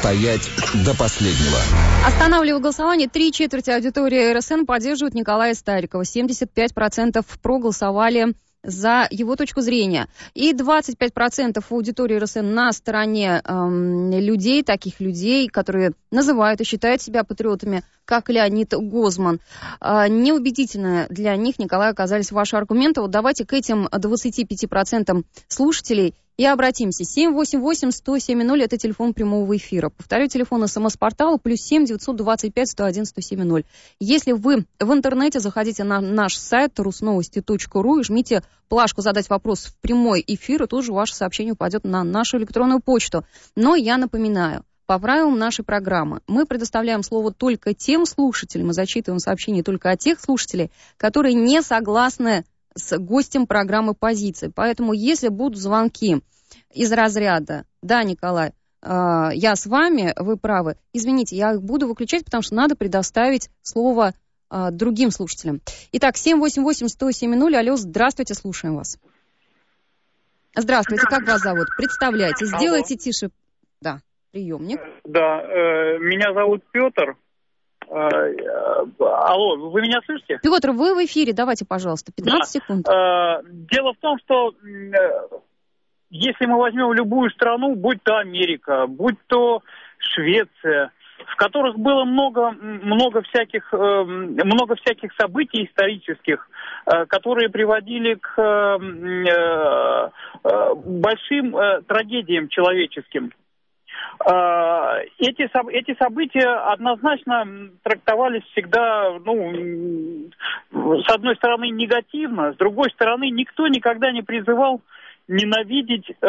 Стоять 0.00 0.50
до 0.82 0.96
последнего. 0.96 1.58
Останавливаю 2.06 2.62
голосование. 2.62 3.06
Три 3.06 3.32
четверти 3.32 3.68
аудитории 3.68 4.32
РСН 4.32 4.64
поддерживают 4.64 5.14
Николая 5.14 5.52
Старикова. 5.52 6.04
75% 6.04 7.22
проголосовали 7.42 8.34
за 8.62 9.06
его 9.10 9.36
точку 9.36 9.60
зрения. 9.60 10.08
И 10.32 10.54
25% 10.54 11.62
аудитории 11.68 12.16
РСН 12.16 12.54
на 12.54 12.72
стороне 12.72 13.42
эм, 13.44 14.10
людей, 14.10 14.62
таких 14.62 15.00
людей, 15.00 15.48
которые 15.48 15.92
называют 16.10 16.62
и 16.62 16.64
считают 16.64 17.02
себя 17.02 17.22
патриотами, 17.22 17.82
как 18.06 18.30
Леонид 18.30 18.72
Гозман. 18.72 19.38
Э, 19.82 20.08
неубедительно 20.08 21.08
для 21.10 21.36
них, 21.36 21.58
Николай, 21.58 21.90
оказались 21.90 22.32
ваши 22.32 22.56
аргументы. 22.56 23.02
Вот 23.02 23.10
давайте 23.10 23.44
к 23.44 23.52
этим 23.52 23.86
25% 23.86 25.24
слушателей 25.48 26.14
и 26.36 26.44
обратимся. 26.46 27.04
788-107-0 27.04 28.62
это 28.62 28.76
телефон 28.78 29.14
прямого 29.14 29.56
эфира. 29.56 29.90
Повторю, 29.90 30.26
телефон 30.28 30.66
СМС-портала 30.66 31.36
плюс 31.36 31.60
7 31.60 31.84
925 31.84 32.70
101 32.70 33.04
107 33.04 33.62
Если 33.98 34.32
вы 34.32 34.64
в 34.78 34.92
интернете 34.92 35.40
заходите 35.40 35.84
на 35.84 36.00
наш 36.00 36.36
сайт 36.36 36.78
русновости.ру 36.78 37.98
и 37.98 38.02
жмите 38.02 38.42
плашку 38.68 39.02
«Задать 39.02 39.28
вопрос 39.28 39.66
в 39.66 39.76
прямой 39.80 40.24
эфир», 40.26 40.62
и 40.62 40.66
тут 40.66 40.84
же 40.84 40.92
ваше 40.92 41.14
сообщение 41.14 41.52
упадет 41.52 41.84
на 41.84 42.04
нашу 42.04 42.38
электронную 42.38 42.80
почту. 42.80 43.24
Но 43.56 43.74
я 43.74 43.96
напоминаю, 43.96 44.64
по 44.90 44.98
правилам 44.98 45.38
нашей 45.38 45.64
программы 45.64 46.20
мы 46.26 46.46
предоставляем 46.46 47.04
слово 47.04 47.32
только 47.32 47.74
тем 47.74 48.06
слушателям, 48.06 48.66
мы 48.66 48.72
зачитываем 48.72 49.20
сообщения 49.20 49.62
только 49.62 49.90
от 49.90 50.00
тех 50.00 50.18
слушателей, 50.20 50.72
которые 50.96 51.34
не 51.34 51.62
согласны 51.62 52.44
с 52.74 52.98
гостем 52.98 53.46
программы 53.46 53.94
«Позиции». 53.94 54.52
Поэтому, 54.54 54.92
если 54.92 55.28
будут 55.28 55.58
звонки 55.58 56.22
из 56.72 56.92
разряда 56.92 57.64
«Да, 57.82 58.02
Николай, 58.02 58.52
э, 58.82 59.30
я 59.34 59.56
с 59.56 59.66
вами, 59.66 60.14
вы 60.16 60.36
правы», 60.36 60.76
извините, 60.92 61.36
я 61.36 61.52
их 61.52 61.62
буду 61.62 61.88
выключать, 61.88 62.24
потому 62.24 62.42
что 62.42 62.54
надо 62.54 62.76
предоставить 62.76 63.50
слово 63.62 64.14
э, 64.50 64.68
другим 64.70 65.10
слушателям. 65.10 65.60
Итак, 65.92 66.16
788-107-0, 66.16 67.54
алло, 67.56 67.76
здравствуйте, 67.76 68.34
слушаем 68.34 68.76
вас. 68.76 68.98
Здравствуйте, 70.56 71.06
как 71.06 71.26
вас 71.26 71.42
зовут? 71.42 71.68
Представляйте, 71.76 72.46
сделайте 72.46 72.96
тише. 72.96 73.30
Да, 73.80 74.00
приемник. 74.32 74.80
Да, 75.04 75.42
э, 75.42 75.98
меня 75.98 76.32
зовут 76.34 76.62
Петр. 76.72 77.16
Э, 77.90 77.96
э, 77.96 78.84
алло, 79.00 79.56
вы 79.70 79.80
меня 79.82 80.00
слышите? 80.06 80.38
Петр, 80.42 80.70
вы 80.70 80.94
в 80.94 81.04
эфире, 81.06 81.32
давайте, 81.32 81.66
пожалуйста, 81.66 82.12
15 82.12 82.38
Да. 82.38 82.44
секунд. 82.46 82.88
Э, 82.88 83.42
Дело 83.72 83.92
в 83.94 83.98
том, 83.98 84.16
что 84.24 84.54
если 86.10 86.46
мы 86.46 86.58
возьмем 86.58 86.92
любую 86.92 87.30
страну, 87.30 87.74
будь 87.74 88.00
то 88.04 88.16
Америка, 88.18 88.86
будь 88.86 89.16
то 89.26 89.62
Швеция, 89.98 90.92
в 91.26 91.36
которых 91.36 91.78
было 91.78 92.04
много, 92.04 92.52
много, 92.52 93.22
всяких, 93.22 93.72
много 93.72 94.76
всяких 94.76 95.12
событий 95.20 95.64
исторических, 95.66 96.48
которые 97.08 97.48
приводили 97.50 98.14
к 98.14 98.78
большим 100.84 101.54
трагедиям 101.86 102.48
человеческим. 102.48 103.32
Э, 104.24 105.04
Эти, 105.18 105.48
эти 105.72 105.98
события 105.98 106.48
однозначно 106.72 107.70
трактовались 107.82 108.44
всегда, 108.52 109.18
ну, 109.24 110.30
с 110.72 111.10
одной 111.12 111.36
стороны, 111.36 111.70
негативно, 111.70 112.52
с 112.52 112.56
другой 112.56 112.90
стороны, 112.90 113.30
никто 113.30 113.66
никогда 113.68 114.12
не 114.12 114.22
призывал 114.22 114.80
ненавидеть 115.28 116.10
э, 116.10 116.26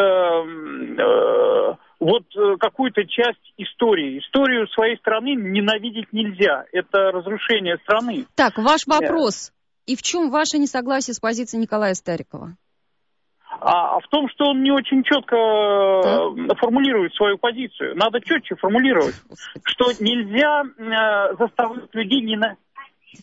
э, 1.02 1.74
вот 1.98 2.22
э, 2.36 2.56
какую-то 2.58 3.04
часть 3.04 3.52
истории. 3.58 4.18
Историю 4.18 4.68
своей 4.68 4.96
страны 4.96 5.34
ненавидеть 5.34 6.12
нельзя. 6.12 6.64
Это 6.72 7.10
разрушение 7.10 7.78
страны. 7.78 8.26
Так, 8.36 8.58
ваш 8.58 8.86
вопрос. 8.86 9.52
И 9.86 9.96
в 9.96 10.02
чем 10.02 10.30
ваше 10.30 10.58
несогласие 10.58 11.14
с 11.14 11.20
позицией 11.20 11.62
Николая 11.62 11.94
Старикова? 11.94 12.56
А 13.60 14.00
в 14.00 14.08
том, 14.08 14.28
что 14.28 14.50
он 14.50 14.62
не 14.62 14.70
очень 14.70 15.02
четко 15.04 15.36
э, 15.36 16.54
формулирует 16.58 17.14
свою 17.14 17.38
позицию. 17.38 17.96
Надо 17.96 18.20
четче 18.20 18.56
формулировать, 18.56 19.14
что 19.64 19.92
нельзя 20.00 20.62
э, 20.62 21.36
заставлять 21.38 21.94
людей 21.94 22.22
не 22.22 22.36
на... 22.36 22.56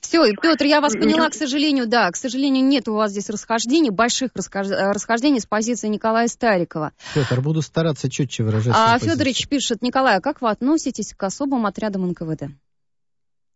Все, 0.01 0.23
Петр, 0.39 0.65
я 0.65 0.81
вас 0.81 0.93
поняла, 0.93 1.29
к 1.29 1.33
сожалению, 1.33 1.87
да, 1.87 2.11
к 2.11 2.15
сожалению, 2.15 2.63
нет 2.63 2.87
у 2.87 2.93
вас 2.93 3.11
здесь 3.11 3.29
расхождений, 3.29 3.89
больших 3.89 4.29
э, 4.35 4.91
расхождений 4.91 5.39
с 5.39 5.47
позицией 5.47 5.89
Николая 5.91 6.27
Старикова. 6.27 6.93
Петр, 7.15 7.41
буду 7.41 7.61
стараться 7.61 8.09
четче 8.09 8.43
выражать 8.43 8.75
А 8.77 8.93
позицию. 8.93 9.11
Федорович 9.11 9.49
пишет, 9.49 9.81
Николай, 9.81 10.17
а 10.17 10.21
как 10.21 10.41
вы 10.41 10.49
относитесь 10.49 11.13
к 11.15 11.23
особым 11.23 11.65
отрядам 11.65 12.07
НКВД? 12.07 12.51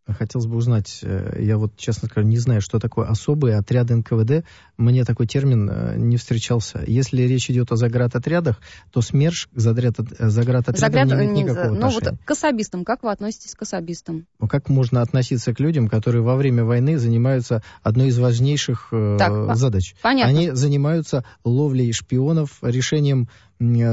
Хотелось 0.06 0.48
бы 0.48 0.58
узнать, 0.58 1.00
э, 1.02 1.38
я 1.40 1.58
вот, 1.58 1.78
честно 1.78 2.10
скажу, 2.10 2.28
не 2.28 2.38
знаю, 2.38 2.60
что 2.60 2.78
такое 2.78 3.08
особые 3.08 3.56
отряды 3.56 3.96
НКВД. 3.96 4.44
Мне 4.76 5.06
такой 5.06 5.28
термин 5.28 5.70
э, 5.72 5.96
не 5.98 6.18
встречался. 6.18 6.84
Если 6.86 7.22
речь 7.22 7.50
идет 7.50 7.72
о 7.72 7.78
заградотрядах, 7.78 8.60
то 8.92 9.00
СМЕРШ 9.02 9.48
к 9.56 9.58
заград, 9.60 9.96
э, 10.00 10.30
заградотрядам 10.30 10.92
Загряд- 10.92 11.08
не 11.08 11.14
имеет 11.14 11.46
никакого 11.48 11.74
ну 11.74 11.88
вот 11.88 11.96
отношения. 12.04 12.18
к 12.26 12.32
особистам, 12.32 12.84
как 12.84 13.04
вы 13.04 13.12
относитесь 13.12 13.56
к 13.56 13.62
особистам? 13.62 14.26
Ну, 14.40 14.48
Как 14.50 14.68
можно 14.68 15.02
относиться 15.02 15.54
к 15.54 15.60
людям, 15.62 15.88
которые 15.88 16.22
во 16.22 16.36
время 16.36 16.66
войны 16.66 16.98
занимаются 16.98 17.64
одной 17.82 18.08
из 18.10 18.20
важнейших 18.20 18.90
Так, 19.18 19.56
задач? 19.56 19.96
понятно. 20.02 20.30
Они 20.38 20.52
занимаются 20.52 21.24
ловлей 21.46 21.94
шпионов, 21.94 22.58
решением 22.62 23.30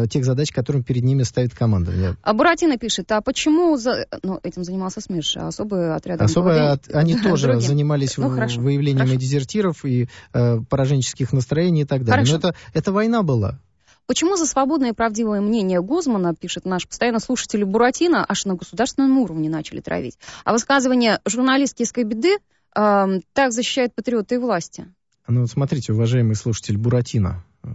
тех 0.09 0.25
задач, 0.25 0.51
которым 0.53 0.83
перед 0.83 1.05
ними 1.05 1.23
ставит 1.23 1.55
командование. 1.55 2.17
А 2.23 2.33
Буратино 2.33 2.77
пишет, 2.79 3.11
а 3.13 3.21
почему, 3.21 3.77
за... 3.77 4.07
ну, 4.23 4.39
этим 4.43 4.65
занимался 4.65 5.01
СМЕРШ, 5.01 5.37
а 5.37 5.49
особые 5.49 5.93
отряды 5.95 6.25
Особо 6.25 6.73
от- 6.73 6.89
они 6.95 7.17
тоже 7.23 7.49
Другим. 7.49 7.67
занимались 7.67 8.17
Ну, 8.17 8.31
хорошо, 8.31 8.61
выявлением 8.61 9.07
хорошо. 9.07 9.21
дезертиров, 9.21 9.85
и 9.85 10.09
э, 10.33 10.59
пораженческих 10.69 11.33
настроений 11.33 11.83
и 11.83 11.85
так 11.85 12.05
далее. 12.05 12.25
Хорошо. 12.27 12.33
Но 12.33 12.39
это, 12.51 12.59
это 12.75 12.93
война 12.93 13.23
была. 13.23 13.59
Почему 14.07 14.37
за 14.37 14.47
свободное 14.47 14.91
и 14.91 14.93
правдивое 14.93 15.41
мнение 15.41 15.81
Гозмана, 15.81 16.35
пишет 16.35 16.65
наш 16.65 16.89
постоянно 16.89 17.21
слушатель 17.21 17.65
Буратино, 17.65 18.25
аж 18.29 18.45
на 18.45 18.55
государственном 18.57 19.19
уровне 19.19 19.49
начали 19.49 19.81
травить? 19.81 20.19
А 20.45 20.53
высказывание 20.53 21.21
журналистки 21.25 21.83
из 21.83 21.93
КБД 21.93 22.41
эм, 22.75 23.23
так 23.35 23.53
защищает 23.53 23.95
патриоты 23.95 24.35
и 24.35 24.39
власти? 24.39 24.87
Ну, 25.29 25.43
вот 25.43 25.51
смотрите, 25.51 25.93
уважаемый 25.93 26.35
слушатель 26.35 26.77
Буратино, 26.77 27.45
э, 27.63 27.69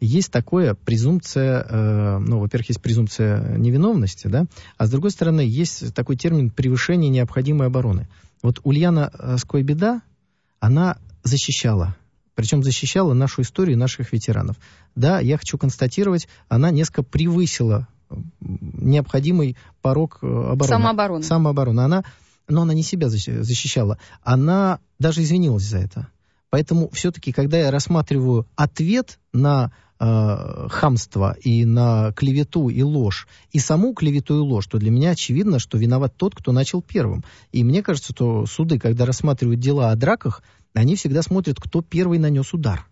есть 0.00 0.32
такое 0.32 0.74
презумпция, 0.74 1.66
э, 1.68 2.18
ну, 2.18 2.40
во-первых, 2.40 2.68
есть 2.70 2.82
презумпция 2.82 3.56
невиновности, 3.56 4.26
да, 4.26 4.46
а 4.78 4.86
с 4.86 4.90
другой 4.90 5.10
стороны, 5.10 5.40
есть 5.40 5.94
такой 5.94 6.16
термин 6.16 6.50
превышение 6.50 7.10
необходимой 7.10 7.66
обороны. 7.66 8.08
Вот 8.42 8.60
Ульяна 8.64 9.36
Скойбеда, 9.36 10.00
она 10.58 10.96
защищала, 11.22 11.96
причем 12.34 12.62
защищала 12.62 13.12
нашу 13.12 13.42
историю 13.42 13.76
наших 13.76 14.12
ветеранов. 14.12 14.56
Да, 14.94 15.20
я 15.20 15.36
хочу 15.36 15.58
констатировать, 15.58 16.28
она 16.48 16.70
несколько 16.70 17.02
превысила 17.02 17.86
необходимый 18.40 19.56
порог 19.82 20.18
э, 20.22 20.26
обороны. 20.26 20.68
Самообороны. 20.68 21.22
Самообороны. 21.22 21.80
Она, 21.80 22.04
но 22.48 22.62
она 22.62 22.74
не 22.74 22.82
себя 22.82 23.08
защ- 23.08 23.42
защищала, 23.42 23.98
она 24.22 24.80
даже 24.98 25.22
извинилась 25.22 25.64
за 25.64 25.78
это. 25.78 26.08
Поэтому 26.50 26.90
все-таки, 26.90 27.32
когда 27.32 27.58
я 27.58 27.70
рассматриваю 27.70 28.46
ответ 28.56 29.18
на 29.32 29.70
э, 30.00 30.66
хамство 30.70 31.36
и 31.42 31.64
на 31.64 32.12
клевету 32.12 32.68
и 32.68 32.82
ложь, 32.82 33.28
и 33.52 33.58
саму 33.58 33.94
клевету 33.94 34.36
и 34.36 34.40
ложь, 34.40 34.66
то 34.66 34.78
для 34.78 34.90
меня 34.90 35.10
очевидно, 35.10 35.58
что 35.58 35.78
виноват 35.78 36.14
тот, 36.16 36.34
кто 36.34 36.52
начал 36.52 36.82
первым. 36.82 37.22
И 37.52 37.62
мне 37.62 37.82
кажется, 37.82 38.12
что 38.12 38.46
суды, 38.46 38.78
когда 38.78 39.06
рассматривают 39.06 39.60
дела 39.60 39.90
о 39.90 39.96
драках, 39.96 40.42
они 40.74 40.96
всегда 40.96 41.22
смотрят, 41.22 41.60
кто 41.60 41.82
первый 41.82 42.18
нанес 42.18 42.52
удар. 42.52 42.86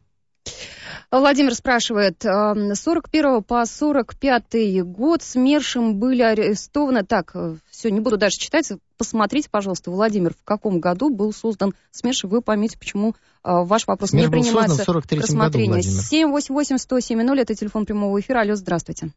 Владимир 1.10 1.54
спрашивает, 1.54 2.24
э, 2.24 2.74
с 2.74 2.80
41 2.82 3.42
по 3.42 3.64
45 3.64 4.82
год 4.84 5.22
СМЕРШем 5.22 5.98
были 5.98 6.22
арестованы... 6.22 7.04
Так, 7.04 7.34
все, 7.70 7.90
не 7.90 8.00
буду 8.00 8.18
дальше 8.18 8.38
читать. 8.38 8.70
Посмотрите, 8.98 9.48
пожалуйста, 9.50 9.90
Владимир, 9.90 10.34
в 10.34 10.44
каком 10.44 10.80
году 10.80 11.08
был 11.08 11.32
создан 11.32 11.72
СМЕРШ, 11.92 12.24
вы 12.24 12.42
поймете, 12.42 12.78
почему 12.78 13.14
ваш 13.42 13.86
вопрос 13.86 14.10
СМЕРШ 14.10 14.26
не 14.26 14.30
принимается 14.30 14.92
был 14.92 15.00
к 15.00 15.12
рассмотрению. 15.12 15.80
788-107-0, 15.80 17.40
это 17.40 17.54
телефон 17.54 17.86
прямого 17.86 18.20
эфира. 18.20 18.40
Алло, 18.40 18.54
здравствуйте. 18.54 19.10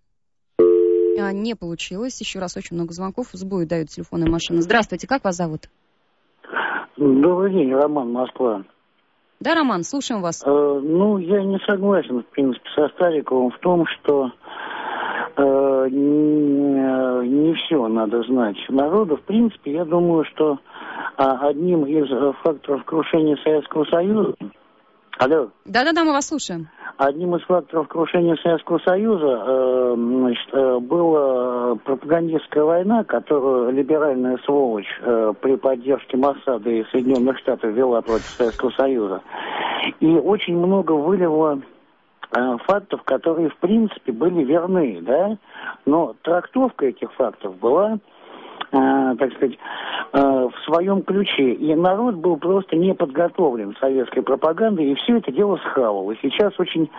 А, 1.19 1.31
не 1.31 1.55
получилось. 1.55 2.19
Еще 2.19 2.39
раз 2.39 2.57
очень 2.57 2.75
много 2.75 2.93
звонков. 2.93 3.27
Сбой 3.33 3.65
дают 3.65 3.89
телефонные 3.89 4.29
машины. 4.29 4.61
Здравствуйте, 4.61 5.07
как 5.07 5.23
вас 5.23 5.35
зовут? 5.35 5.69
Добрый 6.97 7.53
день, 7.53 7.73
Роман, 7.73 8.11
Москва. 8.11 8.63
Да, 9.41 9.55
Роман, 9.55 9.83
слушаем 9.83 10.21
вас. 10.21 10.43
Э, 10.45 10.49
ну, 10.83 11.17
я 11.17 11.43
не 11.43 11.57
согласен, 11.67 12.19
в 12.19 12.25
принципе, 12.27 12.69
со 12.75 12.89
Стариковым 12.89 13.49
в 13.49 13.57
том, 13.57 13.87
что 13.87 14.31
э, 15.35 15.87
не, 15.89 17.27
не 17.27 17.53
все 17.55 17.87
надо 17.87 18.21
знать 18.21 18.57
народу. 18.69 19.17
В 19.17 19.21
принципе, 19.21 19.73
я 19.73 19.83
думаю, 19.83 20.25
что 20.25 20.59
э, 21.17 21.23
одним 21.23 21.85
из 21.85 22.07
факторов 22.43 22.85
крушения 22.85 23.35
Советского 23.43 23.85
Союза... 23.85 24.35
Алло. 25.17 25.49
Да-да-да, 25.65 26.03
мы 26.03 26.11
вас 26.13 26.27
слушаем. 26.27 26.69
Одним 27.03 27.35
из 27.35 27.41
факторов 27.45 27.87
крушения 27.87 28.35
Советского 28.43 28.77
Союза 28.77 29.43
э, 29.43 29.95
значит, 29.97 30.49
э, 30.51 30.79
была 30.81 31.73
пропагандистская 31.77 32.63
война, 32.63 33.03
которую 33.03 33.71
либеральная 33.71 34.37
сволочь 34.45 34.85
э, 35.01 35.33
при 35.41 35.55
поддержке 35.55 36.15
Моссада 36.17 36.69
и 36.69 36.83
Соединенных 36.91 37.39
Штатов 37.39 37.71
вела 37.71 38.03
против 38.03 38.27
Советского 38.27 38.69
Союза. 38.69 39.23
И 39.99 40.09
очень 40.09 40.55
много 40.55 40.91
вылило 40.91 41.59
э, 42.35 42.57
фактов, 42.67 43.01
которые 43.01 43.49
в 43.49 43.57
принципе 43.57 44.11
были 44.11 44.43
верны, 44.43 44.99
да, 45.01 45.37
но 45.87 46.15
трактовка 46.21 46.85
этих 46.85 47.11
фактов 47.13 47.57
была 47.57 47.93
э, 47.95 47.97
так 48.71 49.33
сказать, 49.33 49.57
э, 50.13 50.19
в 50.19 50.53
своем 50.65 51.01
ключе. 51.01 51.53
И 51.53 51.75
народ 51.75 52.15
был 52.15 52.37
просто 52.37 52.75
не 52.77 52.93
подготовлен 52.93 53.75
советской 53.79 54.21
пропагандой, 54.21 54.91
и 54.91 54.95
все 54.95 55.17
это 55.17 55.31
дело 55.31 55.57
схавал. 55.57 56.09
И 56.11 56.15
сейчас 56.21 56.53
очень 56.57 56.89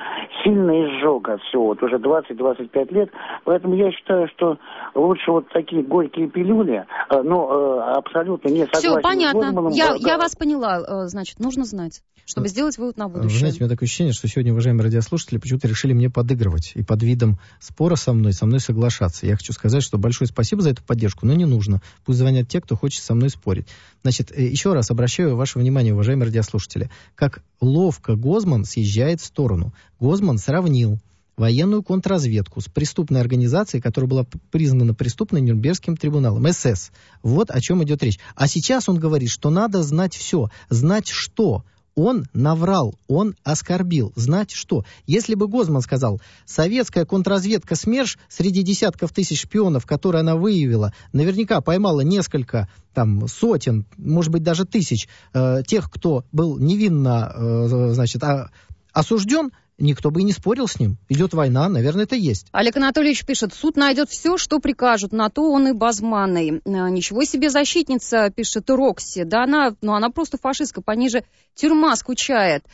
сильно 0.44 0.70
изжег 0.84 1.28
от 1.28 1.40
всего, 1.42 1.68
вот 1.68 1.82
уже 1.82 1.96
20-25 1.96 2.92
лет. 2.92 3.10
Поэтому 3.44 3.74
я 3.74 3.90
считаю, 3.92 4.28
что 4.28 4.58
лучше 4.94 5.30
вот 5.30 5.48
такие 5.48 5.82
горькие 5.82 6.28
пилюли, 6.28 6.84
э, 7.10 7.22
но 7.22 7.48
э, 7.50 7.80
абсолютно 7.96 8.48
не 8.48 8.66
согласен 8.66 8.90
Все, 8.90 9.00
понятно. 9.00 9.70
с. 9.70 9.76
Я, 9.76 9.88
Да, 9.88 9.96
я 9.98 10.18
вас 10.18 10.36
поняла. 10.36 10.80
Э, 10.80 11.06
Значит, 11.06 11.40
нужно 11.40 11.64
знать, 11.64 12.02
чтобы 12.26 12.48
сделать 12.48 12.78
вывод 12.78 12.96
на 12.96 13.08
Вы 13.08 13.14
будущее. 13.14 13.38
знаете, 13.40 13.58
у 13.58 13.62
меня 13.64 13.70
такое 13.70 13.86
ощущение, 13.86 14.12
что 14.12 14.28
сегодня, 14.28 14.52
уважаемые 14.52 14.84
радиослушатели, 14.84 15.38
почему-то 15.38 15.68
решили 15.68 15.92
мне 15.92 16.10
подыгрывать. 16.10 16.72
И 16.74 16.84
под 16.84 17.02
видом 17.02 17.38
спора 17.60 17.96
со 17.96 18.12
мной, 18.12 18.32
со 18.32 18.46
мной 18.46 18.60
соглашаться. 18.60 19.26
Я 19.26 19.36
хочу 19.36 19.52
сказать, 19.52 19.82
что 19.82 19.98
большое 19.98 20.28
спасибо 20.28 20.62
за 20.62 20.70
эту 20.70 20.84
поддержку, 20.84 21.26
но 21.26 21.34
не 21.34 21.44
нужно. 21.44 21.61
Пусть 22.04 22.18
звонят 22.18 22.48
те, 22.48 22.60
кто 22.60 22.76
хочет 22.76 23.02
со 23.02 23.14
мной 23.14 23.30
спорить. 23.30 23.66
Значит, 24.02 24.32
э, 24.32 24.44
еще 24.44 24.72
раз 24.72 24.90
обращаю 24.90 25.36
ваше 25.36 25.58
внимание, 25.58 25.92
уважаемые 25.92 26.26
радиослушатели, 26.26 26.90
как 27.14 27.42
ловко 27.60 28.16
Гозман 28.16 28.64
съезжает 28.64 29.20
в 29.20 29.24
сторону. 29.24 29.72
Гозман 30.00 30.38
сравнил 30.38 30.98
военную 31.36 31.82
контрразведку 31.82 32.60
с 32.60 32.66
преступной 32.66 33.20
организацией, 33.20 33.80
которая 33.80 34.08
была 34.08 34.26
признана 34.50 34.94
преступной 34.94 35.40
Нюрнбергским 35.40 35.96
трибуналом, 35.96 36.46
СС. 36.52 36.90
Вот 37.22 37.50
о 37.50 37.60
чем 37.60 37.82
идет 37.82 38.02
речь. 38.02 38.18
А 38.34 38.46
сейчас 38.48 38.88
он 38.88 38.98
говорит, 38.98 39.30
что 39.30 39.50
надо 39.50 39.82
знать 39.82 40.14
все. 40.14 40.50
Знать 40.68 41.08
что? 41.08 41.64
Он 41.94 42.24
наврал, 42.32 42.94
он 43.06 43.34
оскорбил. 43.44 44.12
Знать 44.16 44.50
что? 44.50 44.84
Если 45.06 45.34
бы 45.34 45.46
Гозман 45.46 45.82
сказал, 45.82 46.20
советская 46.46 47.04
контрразведка 47.04 47.74
СМЕРШ 47.74 48.18
среди 48.28 48.62
десятков 48.62 49.12
тысяч 49.12 49.42
шпионов, 49.42 49.84
которые 49.84 50.20
она 50.20 50.36
выявила, 50.36 50.94
наверняка 51.12 51.60
поймала 51.60 52.00
несколько 52.00 52.68
там 52.94 53.28
сотен, 53.28 53.84
может 53.98 54.32
быть 54.32 54.42
даже 54.42 54.64
тысяч 54.64 55.08
э, 55.34 55.62
тех, 55.66 55.90
кто 55.90 56.24
был 56.32 56.58
невинно, 56.58 57.32
э, 57.34 57.92
значит, 57.92 58.22
а- 58.24 58.50
осужден, 58.92 59.50
никто 59.82 60.10
бы 60.10 60.20
и 60.20 60.24
не 60.24 60.32
спорил 60.32 60.66
с 60.66 60.78
ним. 60.78 60.96
Идет 61.08 61.34
война, 61.34 61.68
наверное, 61.68 62.04
это 62.04 62.16
есть. 62.16 62.46
Олег 62.52 62.76
Анатольевич 62.76 63.24
пишет, 63.26 63.52
суд 63.52 63.76
найдет 63.76 64.08
все, 64.08 64.38
что 64.38 64.58
прикажут, 64.58 65.12
на 65.12 65.28
то 65.28 65.50
он 65.50 65.68
и 65.68 65.72
базманный. 65.72 66.62
А, 66.64 66.88
Ничего 66.88 67.24
себе 67.24 67.50
защитница, 67.50 68.30
пишет 68.30 68.70
Рокси, 68.70 69.24
да 69.24 69.44
она, 69.44 69.76
ну 69.82 69.94
она 69.94 70.10
просто 70.10 70.38
фашистка, 70.38 70.80
пониже 70.80 71.24
тюрьма 71.54 71.94
скучает. 71.96 72.64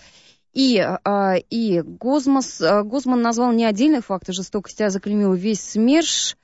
И, 0.53 0.79
а, 0.79 1.35
и 1.51 1.81
Гозмас, 1.83 2.61
а, 2.61 2.83
Гозман 2.83 3.23
назвал 3.23 3.53
не 3.53 3.65
отдельные 3.65 4.03
факты 4.03 4.33
жестокости, 4.33 4.83
а 4.83 4.91
заклеймил 4.91 5.33
весь 5.33 5.61
СМЕРШ. 5.61 6.37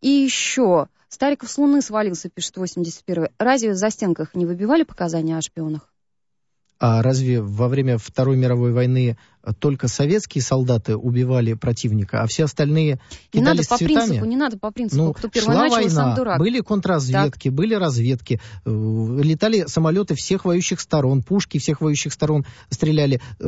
И 0.00 0.08
еще, 0.08 0.88
Стариков 1.08 1.50
с 1.50 1.58
Луны 1.58 1.82
свалился, 1.82 2.28
пишет 2.28 2.56
81-й. 2.56 3.30
Разве 3.38 3.72
в 3.72 3.76
застенках 3.76 4.34
не 4.34 4.46
выбивали 4.46 4.84
показания 4.84 5.36
о 5.36 5.40
шпионах? 5.40 5.92
А 6.80 7.02
разве 7.02 7.40
во 7.42 7.66
время 7.68 7.98
Второй 7.98 8.36
мировой 8.36 8.72
войны 8.72 9.18
э, 9.42 9.52
только 9.58 9.88
советские 9.88 10.42
солдаты 10.42 10.96
убивали 10.96 11.54
противника, 11.54 12.22
а 12.22 12.26
все 12.28 12.44
остальные 12.44 13.00
Не 13.32 13.40
надо 13.40 13.62
по 13.68 13.76
цветами? 13.78 13.96
принципу, 14.06 14.24
не 14.26 14.36
надо 14.36 14.58
по 14.58 14.70
принципу, 14.70 15.02
Ну, 15.02 15.12
кто 15.12 15.26
первый 15.28 15.56
начал, 15.56 15.74
война, 15.74 15.90
сам 15.90 16.14
дурак. 16.14 16.38
были 16.38 16.60
контрразведки, 16.60 17.48
были 17.48 17.74
разведки, 17.74 18.40
э, 18.64 18.70
летали 18.70 19.64
самолеты 19.66 20.14
всех 20.14 20.44
воюющих 20.44 20.80
сторон, 20.80 21.22
пушки 21.24 21.58
всех 21.58 21.80
воюющих 21.80 22.12
сторон 22.12 22.46
стреляли. 22.70 23.20
Э, 23.40 23.44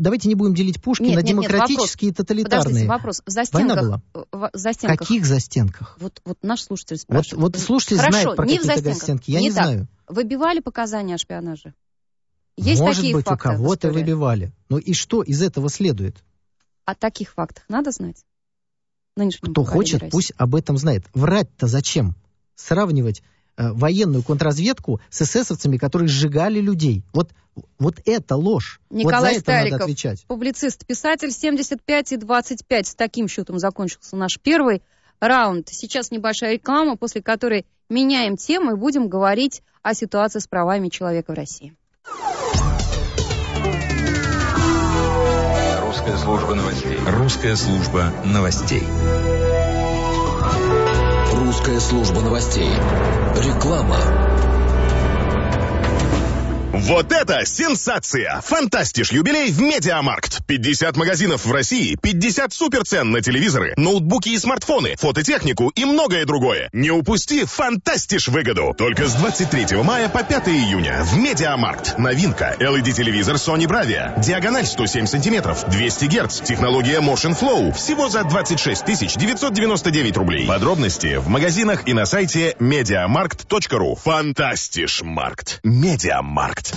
Давайте 0.00 0.28
не 0.28 0.34
будем 0.34 0.54
делить 0.54 0.82
пушки 0.82 1.02
Нет, 1.02 1.16
на 1.16 1.20
нет, 1.20 1.36
нет, 1.36 1.50
демократические 1.50 2.12
и 2.12 2.14
Подождите, 2.14 2.44
тоталитарные. 2.46 2.88
вопрос. 2.88 3.20
В 3.26 3.34
Война 3.52 3.74
застенках, 3.74 3.82
была. 3.82 4.02
э, 4.14 4.18
в 4.32 4.50
застенках 4.54 4.98
каких 5.00 5.26
застенках? 5.26 5.96
Вот, 6.00 6.22
вот 6.24 6.38
наш 6.42 6.62
слушатель 6.62 6.96
Вот, 6.96 7.00
спрашивает. 7.02 7.42
вот 7.42 7.58
слушатель 7.58 7.98
Хорошо, 7.98 8.20
знает 8.22 8.36
про 8.36 8.46
не 8.46 8.54
застенках. 8.58 8.94
застенки, 8.94 9.30
я 9.30 9.40
не, 9.40 9.50
так. 9.50 9.64
знаю. 9.64 9.88
Выбивали 10.08 10.60
показания 10.60 11.16
о 11.16 11.18
шпионаже? 11.18 11.74
Есть 12.60 12.80
Может 12.80 12.96
такие 12.96 13.14
быть, 13.14 13.26
у 13.26 13.30
факты 13.30 13.48
в 13.48 13.52
кого-то 13.52 13.90
выбивали. 13.90 14.52
Ну 14.68 14.78
и 14.78 14.92
что 14.92 15.22
из 15.22 15.40
этого 15.42 15.70
следует? 15.70 16.22
О 16.84 16.94
таких 16.94 17.32
фактах 17.32 17.64
надо 17.68 17.90
знать? 17.90 18.24
Нынешнему 19.16 19.52
Кто 19.52 19.64
хочет, 19.64 20.00
России. 20.00 20.10
пусть 20.10 20.32
об 20.36 20.54
этом 20.54 20.76
знает. 20.76 21.04
Врать-то 21.14 21.66
зачем? 21.66 22.14
Сравнивать 22.56 23.22
э, 23.56 23.72
военную 23.72 24.22
контрразведку 24.22 25.00
с 25.08 25.22
эсэсовцами, 25.22 25.78
которые 25.78 26.08
сжигали 26.08 26.60
людей. 26.60 27.02
Вот, 27.14 27.30
вот 27.78 27.96
это 28.04 28.36
ложь. 28.36 28.80
Николай 28.90 29.34
вот 29.34 29.34
за 29.34 29.40
это 29.40 29.50
надо 29.52 29.60
Стариков, 29.62 29.82
отвечать. 29.82 30.24
публицист, 30.26 30.86
писатель, 30.86 31.32
75 31.32 32.12
и 32.12 32.16
25. 32.18 32.86
С 32.86 32.94
таким 32.94 33.26
счетом 33.26 33.58
закончился 33.58 34.16
наш 34.16 34.38
первый 34.38 34.82
раунд. 35.18 35.68
Сейчас 35.70 36.10
небольшая 36.10 36.54
реклама, 36.54 36.96
после 36.96 37.22
которой 37.22 37.64
меняем 37.88 38.36
тему 38.36 38.72
и 38.72 38.76
будем 38.76 39.08
говорить 39.08 39.62
о 39.82 39.94
ситуации 39.94 40.40
с 40.40 40.46
правами 40.46 40.88
человека 40.88 41.32
в 41.32 41.34
России. 41.34 41.74
Русская 46.10 46.24
служба 46.24 46.54
новостей. 46.56 46.98
Русская 47.06 47.56
служба 47.56 48.12
новостей. 48.24 48.82
Русская 51.32 51.78
служба 51.78 52.20
новостей. 52.20 52.72
Реклама. 53.36 54.29
Вот 56.82 57.12
это 57.12 57.44
сенсация! 57.44 58.40
Fantastisch 58.40 59.12
юбилей 59.12 59.52
в 59.52 59.60
Media 59.60 59.96
Markt. 59.96 60.38
50 60.46 60.96
магазинов 60.96 61.44
в 61.44 61.52
России, 61.52 61.94
50 62.00 62.54
суперцен 62.54 63.10
на 63.10 63.20
телевизоры, 63.20 63.74
ноутбуки 63.76 64.30
и 64.30 64.38
смартфоны, 64.38 64.96
фототехнику 64.96 65.68
и 65.68 65.84
многое 65.84 66.24
другое. 66.24 66.70
Не 66.72 66.90
упусти 66.90 67.44
Fantastisch 67.44 68.28
выгоду. 68.28 68.74
Только 68.78 69.08
с 69.08 69.14
23 69.14 69.76
мая 69.82 70.08
по 70.08 70.22
5 70.22 70.48
июня 70.48 71.02
в 71.04 71.18
Media 71.18 71.54
Markt. 71.54 71.98
Новинка. 71.98 72.56
LED-телевизор 72.58 73.36
Sony 73.36 73.66
Bravia. 73.66 74.18
Диагональ 74.18 74.64
107 74.64 75.04
сантиметров, 75.04 75.64
200 75.68 76.04
Гц. 76.06 76.40
Технология 76.40 77.00
Motion 77.00 77.38
Flow. 77.38 77.74
Всего 77.74 78.08
за 78.08 78.24
26 78.24 78.86
999 79.18 80.16
рублей. 80.16 80.46
Подробности 80.46 81.16
в 81.18 81.28
магазинах 81.28 81.86
и 81.86 81.92
на 81.92 82.06
сайте 82.06 82.56
mediamarkt.ru. 82.58 83.96
Фантастиш 84.02 85.02
Маркт. 85.02 85.60
Медиамаркт. 85.62 86.69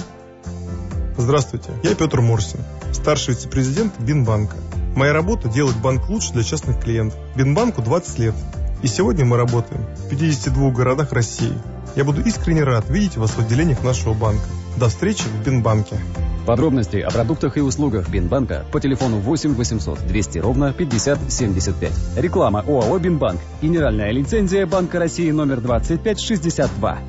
Здравствуйте, 1.17 1.69
я 1.84 1.93
Петр 1.93 2.21
Мурсин, 2.21 2.60
старший 2.91 3.36
вице-президент 3.36 3.99
Бинбанка. 3.99 4.56
Моя 4.95 5.13
работа– 5.13 5.47
делать 5.49 5.76
банк 5.78 6.10
лучше 6.10 6.34
для 6.34 6.43
частных 6.43 6.80
клиентов. 6.82 7.19
Бинбанку 7.36 7.84
20 7.84 8.19
лет. 8.19 8.36
И 8.82 8.88
сегодня 8.88 9.23
мы 9.23 9.38
работаем 9.38 9.86
в 9.95 10.10
52 10.10 10.71
городах 10.71 11.13
России. 11.13 11.54
Я 11.95 12.04
буду 12.04 12.21
искренне 12.21 12.63
рад 12.63 12.89
видеть 12.89 13.17
вас 13.17 13.32
в 13.32 13.39
отделениях 13.39 13.84
нашего 13.84 14.13
банка. 14.13 14.43
До 14.78 14.89
встречи 14.89 15.23
в 15.23 15.45
Бинбанке. 15.45 15.97
Подробности 16.47 16.97
о 16.97 17.12
продуктах 17.12 17.58
и 17.58 17.62
услугах 17.62 18.10
Бинбанка 18.10 18.65
по 18.71 18.82
телефону 18.82 19.19
8 19.19 19.54
800 19.54 20.08
200 20.08 20.39
ровно 20.39 20.73
50 20.73 21.32
75. 21.32 21.91
Реклама 22.17 22.62
ОАО 22.67 22.97
Бинбанк. 22.97 23.39
Генеральная 23.62 24.12
лицензия 24.12 24.65
Банка 24.65 24.97
России 24.97 25.30
номер 25.30 25.62
2562. 25.62 26.99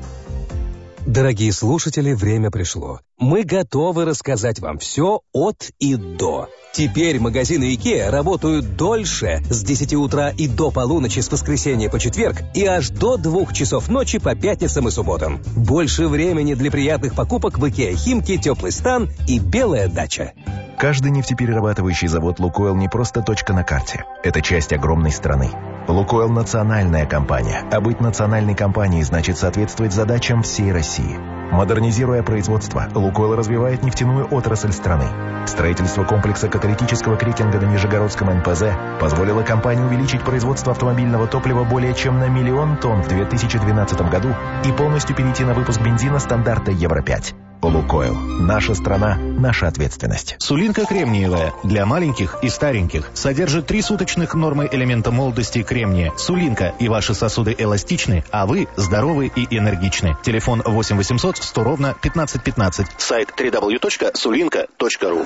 Дорогие 1.05 1.51
слушатели, 1.53 2.13
время 2.13 2.49
пришло. 2.49 2.99
Мы 3.19 3.43
готовы 3.43 4.05
рассказать 4.05 4.59
вам 4.59 4.79
все 4.79 5.21
от 5.33 5.69
и 5.77 5.95
до. 5.95 6.49
Теперь 6.73 7.19
магазины 7.19 7.75
IKEA 7.75 8.09
работают 8.09 8.75
дольше 8.75 9.43
с 9.47 9.63
10 9.63 9.93
утра 9.93 10.31
и 10.31 10.47
до 10.47 10.71
полуночи 10.71 11.19
с 11.19 11.31
воскресенья 11.31 11.89
по 11.91 11.99
четверг 11.99 12.37
и 12.55 12.65
аж 12.65 12.89
до 12.89 13.17
2 13.17 13.53
часов 13.53 13.87
ночи 13.87 14.17
по 14.17 14.35
пятницам 14.35 14.87
и 14.87 14.91
субботам. 14.91 15.39
Больше 15.55 16.07
времени 16.07 16.55
для 16.55 16.71
приятных 16.71 17.13
покупок 17.13 17.59
в 17.59 17.63
IKEA 17.63 17.93
Химки, 17.95 18.37
Теплый 18.37 18.71
стан 18.71 19.09
и 19.27 19.37
Белая 19.37 19.87
дача. 19.87 20.33
Каждый 20.79 21.11
нефтеперерабатывающий 21.11 22.07
завод 22.07 22.39
«Лукойл» 22.39 22.75
не 22.75 22.89
просто 22.89 23.21
точка 23.21 23.53
на 23.53 23.63
карте. 23.63 24.03
Это 24.23 24.41
часть 24.41 24.73
огромной 24.73 25.11
страны. 25.11 25.51
«Лукойл»— 25.87 26.29
национальная 26.31 27.05
компания. 27.05 27.63
А 27.71 27.79
быть 27.79 28.01
национальной 28.01 28.55
компанией 28.55 29.03
значит 29.03 29.37
соответствовать 29.37 29.93
задачам 29.93 30.41
всей 30.41 30.71
России. 30.71 31.17
Модернизируя 31.51 32.23
производство, 32.23 32.87
«Лукойл» 32.95 33.35
развивает 33.35 33.83
нефтяную 33.83 34.27
отрасль 34.33 34.71
страны. 34.71 35.05
Строительство 35.45 36.03
комплекса 36.03 36.47
каталитического 36.47 37.17
крекинга 37.17 37.61
на 37.61 37.65
Нижегородском 37.65 38.35
НПЗ 38.39 38.63
позволило 38.99 39.43
компании 39.43 39.83
увеличить 39.83 40.23
производство 40.23 40.71
автомобильного 40.71 41.27
топлива 41.27 41.63
более 41.63 41.93
чем 41.93 42.19
на 42.19 42.29
миллион 42.29 42.77
тонн 42.77 43.03
в 43.03 43.07
2012 43.07 44.09
году 44.09 44.29
и 44.65 44.71
полностью 44.71 45.15
перейти 45.15 45.43
на 45.43 45.53
выпуск 45.53 45.79
бензина 45.81 46.17
стандарта 46.17 46.71
Евро-5. 46.71 47.35
«Лукойл». 47.67 48.15
Наша 48.15 48.75
страна, 48.75 49.15
наша 49.17 49.67
ответственность. 49.67 50.35
Сулинка 50.39 50.85
кремниевая. 50.85 51.53
Для 51.63 51.85
маленьких 51.85 52.37
и 52.41 52.49
стареньких. 52.49 53.09
Содержит 53.13 53.67
три 53.67 53.81
суточных 53.81 54.33
нормы 54.35 54.67
элемента 54.71 55.11
молодости 55.11 55.63
кремния. 55.63 56.11
Сулинка 56.17 56.73
и 56.79 56.89
ваши 56.89 57.13
сосуды 57.13 57.55
эластичны, 57.57 58.23
а 58.31 58.45
вы 58.45 58.67
здоровы 58.75 59.31
и 59.35 59.47
энергичны. 59.57 60.17
Телефон 60.23 60.61
8 60.65 60.97
800 60.97 61.37
100 61.37 61.63
ровно 61.63 61.89
1515. 61.91 62.87
Сайт 62.97 63.33
www.sulinka.ru 63.37 65.25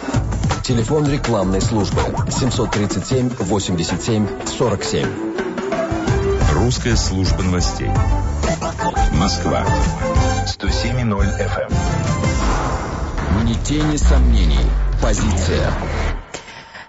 Телефон 0.63 1.09
рекламной 1.09 1.61
службы 1.61 2.01
737 2.29 3.29
87 3.39 4.27
47. 4.45 5.07
Русская 6.53 6.95
служба 6.95 7.41
новостей. 7.41 7.89
Москва. 9.13 9.65
107.0 10.45 11.09
FM. 11.39 12.28
Ни 13.49 13.55
тени 13.63 13.97
сомнений. 13.97 14.69
Позиция. 15.01 15.73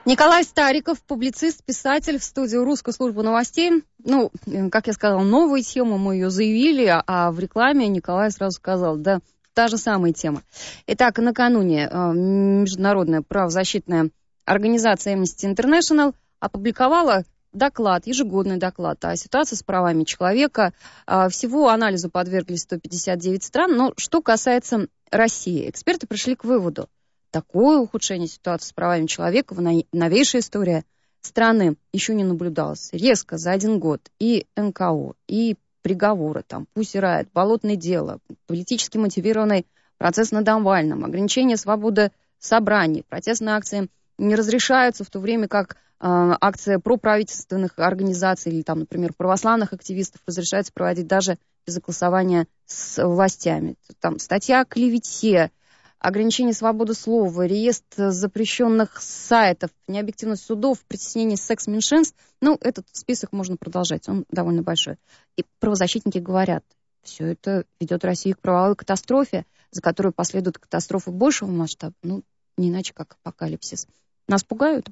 Николай 0.05 0.45
Стариков, 0.45 1.01
публицист, 1.01 1.65
писатель 1.65 2.19
в 2.19 2.23
студию 2.23 2.65
Русской 2.65 2.93
службы 2.93 3.23
новостей. 3.23 3.83
Ну, 4.05 4.31
как 4.71 4.87
я 4.87 4.93
сказала, 4.93 5.23
новую 5.23 5.63
тему 5.63 5.97
мы 5.97 6.17
ее 6.17 6.29
заявили, 6.29 6.85
а 7.07 7.31
в 7.31 7.41
рекламе 7.41 7.89
Николай 7.89 8.31
сразу 8.31 8.57
сказал, 8.57 8.99
да, 8.99 9.21
та 9.55 9.69
же 9.69 9.79
самая 9.79 10.13
тема. 10.13 10.43
Итак, 10.87 11.17
накануне 11.17 11.89
э, 11.91 12.13
международная 12.13 13.23
правозащитная 13.23 14.11
организация 14.45 15.17
Amnesty 15.17 15.51
International 15.51 16.13
опубликовала 16.41 17.25
доклад, 17.53 18.07
ежегодный 18.07 18.57
доклад 18.57 19.05
о 19.05 19.17
ситуации 19.17 19.57
с 19.57 19.63
правами 19.63 20.05
человека. 20.05 20.73
А, 21.07 21.29
всего 21.29 21.69
анализу 21.69 22.11
подверглись 22.11 22.63
159 22.63 23.43
стран. 23.43 23.77
Но 23.77 23.93
что 23.97 24.23
касается 24.23 24.89
России, 25.11 25.69
эксперты 25.69 26.07
пришли 26.07 26.37
к 26.37 26.45
выводу, 26.45 26.89
такое 27.31 27.79
ухудшение 27.79 28.29
ситуации 28.29 28.69
с 28.69 28.73
правами 28.73 29.07
человека 29.07 29.55
в 29.55 29.61
новейшей 29.61 30.41
истории 30.41 30.85
страны 31.21 31.77
еще 31.93 32.15
не 32.15 32.25
наблюдалось. 32.25 32.91
Резко 32.93 33.39
за 33.39 33.53
один 33.53 33.79
год 33.79 34.01
и 34.19 34.47
НКО, 34.57 35.15
и 35.29 35.57
приговоры, 35.83 36.43
там, 36.47 36.67
пусть 36.75 36.95
Райт, 36.97 37.29
болотное 37.33 37.77
дело, 37.77 38.21
политически 38.47 38.99
мотивированный 38.99 39.67
процесс 39.99 40.31
над 40.31 40.47
Навальным, 40.47 41.05
ограничение 41.05 41.57
свободы 41.57 42.11
собраний, 42.39 43.05
протестные 43.09 43.55
акции 43.55 43.89
не 44.21 44.35
разрешаются, 44.35 45.05
в 45.05 45.11
то 45.11 45.19
время 45.19 45.49
как 45.49 45.77
а, 45.99 46.37
акция 46.41 46.79
проправительственных 46.79 47.79
организаций 47.79 48.53
или, 48.53 48.63
там, 48.63 48.81
например, 48.81 49.13
православных 49.17 49.73
активистов 49.73 50.21
разрешается 50.27 50.73
проводить 50.73 51.07
даже 51.07 51.39
без 51.67 51.75
согласования 51.75 52.47
с 52.67 53.03
властями. 53.05 53.77
Там 54.01 54.19
статья 54.19 54.61
о 54.61 54.65
клевете, 54.65 55.51
ограничение 55.99 56.55
свободы 56.55 56.95
слова, 56.95 57.47
реестр 57.47 58.11
запрещенных 58.11 59.01
сайтов, 59.01 59.71
необъективность 59.89 60.45
судов, 60.45 60.79
притеснение 60.87 61.37
секс-меньшинств. 61.37 62.17
Ну, 62.41 62.59
этот 62.61 62.87
список 62.93 63.33
можно 63.33 63.57
продолжать, 63.57 64.09
он 64.09 64.25
довольно 64.31 64.63
большой. 64.63 64.97
И 65.37 65.45
правозащитники 65.59 66.19
говорят, 66.19 66.65
все 67.03 67.27
это 67.27 67.65
ведет 67.79 68.05
Россию 68.05 68.37
к 68.37 68.41
правовой 68.41 68.77
катастрофе, 68.77 69.45
за 69.71 69.83
которой 69.83 70.13
последует 70.13 70.59
катастрофа 70.59 71.11
большего 71.11 71.51
масштаба, 71.51 71.95
ну, 72.03 72.23
не 72.57 72.71
иначе 72.71 72.93
как 72.95 73.17
апокалипсис. 73.23 73.87
Нас 74.31 74.45
пугают? 74.45 74.87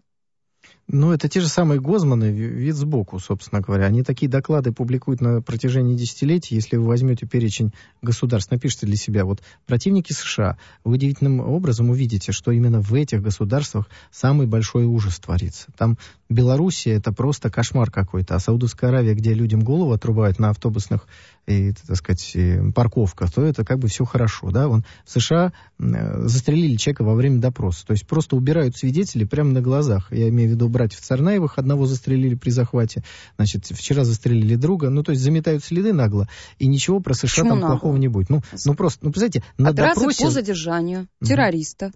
Ну, 0.90 1.12
это 1.12 1.28
те 1.28 1.40
же 1.40 1.48
самые 1.48 1.80
Гозманы, 1.80 2.30
вид 2.32 2.74
сбоку, 2.74 3.18
собственно 3.18 3.60
говоря. 3.60 3.84
Они 3.84 4.02
такие 4.02 4.28
доклады 4.28 4.72
публикуют 4.72 5.20
на 5.20 5.42
протяжении 5.42 5.94
десятилетий. 5.94 6.54
Если 6.54 6.76
вы 6.76 6.86
возьмете 6.86 7.26
перечень 7.26 7.74
государств, 8.00 8.50
напишите 8.50 8.86
для 8.86 8.96
себя, 8.96 9.26
вот 9.26 9.42
противники 9.66 10.14
США, 10.14 10.56
вы 10.84 10.94
удивительным 10.94 11.40
образом 11.40 11.90
увидите, 11.90 12.32
что 12.32 12.52
именно 12.52 12.80
в 12.80 12.94
этих 12.94 13.20
государствах 13.20 13.86
самый 14.10 14.46
большой 14.46 14.86
ужас 14.86 15.18
творится. 15.18 15.66
Там 15.76 15.98
Белоруссия 16.30 16.92
это 16.92 17.12
просто 17.12 17.50
кошмар 17.50 17.90
какой-то, 17.90 18.34
а 18.34 18.38
Саудовская 18.38 18.90
Аравия, 18.90 19.14
где 19.14 19.34
людям 19.34 19.60
голову 19.60 19.92
отрубают 19.92 20.38
на 20.38 20.50
автобусных 20.50 21.06
и, 21.46 21.72
так 21.86 21.96
сказать, 21.96 22.36
парковках, 22.74 23.32
то 23.32 23.42
это 23.42 23.64
как 23.64 23.78
бы 23.78 23.88
все 23.88 24.04
хорошо, 24.04 24.50
да. 24.50 24.68
Вон 24.68 24.84
в 25.06 25.10
США 25.10 25.52
застрелили 25.78 26.76
человека 26.76 27.04
во 27.04 27.14
время 27.14 27.40
допроса, 27.40 27.86
то 27.86 27.92
есть 27.92 28.06
просто 28.06 28.36
убирают 28.36 28.76
свидетелей 28.76 29.24
прямо 29.24 29.52
на 29.52 29.62
глазах. 29.62 30.12
Я 30.12 30.28
имею 30.28 30.50
в 30.50 30.52
виду 30.52 30.68
братьев 30.78 31.00
Царнаевых, 31.00 31.58
одного 31.58 31.86
застрелили 31.86 32.34
при 32.34 32.50
захвате, 32.50 33.02
значит, 33.36 33.66
вчера 33.66 34.04
застрелили 34.04 34.54
друга, 34.54 34.90
ну, 34.90 35.02
то 35.02 35.10
есть 35.10 35.22
заметают 35.22 35.64
следы 35.64 35.92
нагло, 35.92 36.28
и 36.58 36.66
ничего 36.66 37.00
про 37.00 37.14
США 37.14 37.28
Почему 37.28 37.48
там 37.50 37.60
нагло? 37.60 37.74
плохого 37.74 37.96
не 37.96 38.08
будет. 38.08 38.30
Ну, 38.30 38.42
ну 38.64 38.74
просто, 38.74 39.04
ну, 39.04 39.10
представляете, 39.10 39.42
на 39.58 39.70
Операция 39.70 40.00
допросе... 40.00 40.24
по 40.24 40.30
задержанию 40.30 41.08
террориста 41.22 41.90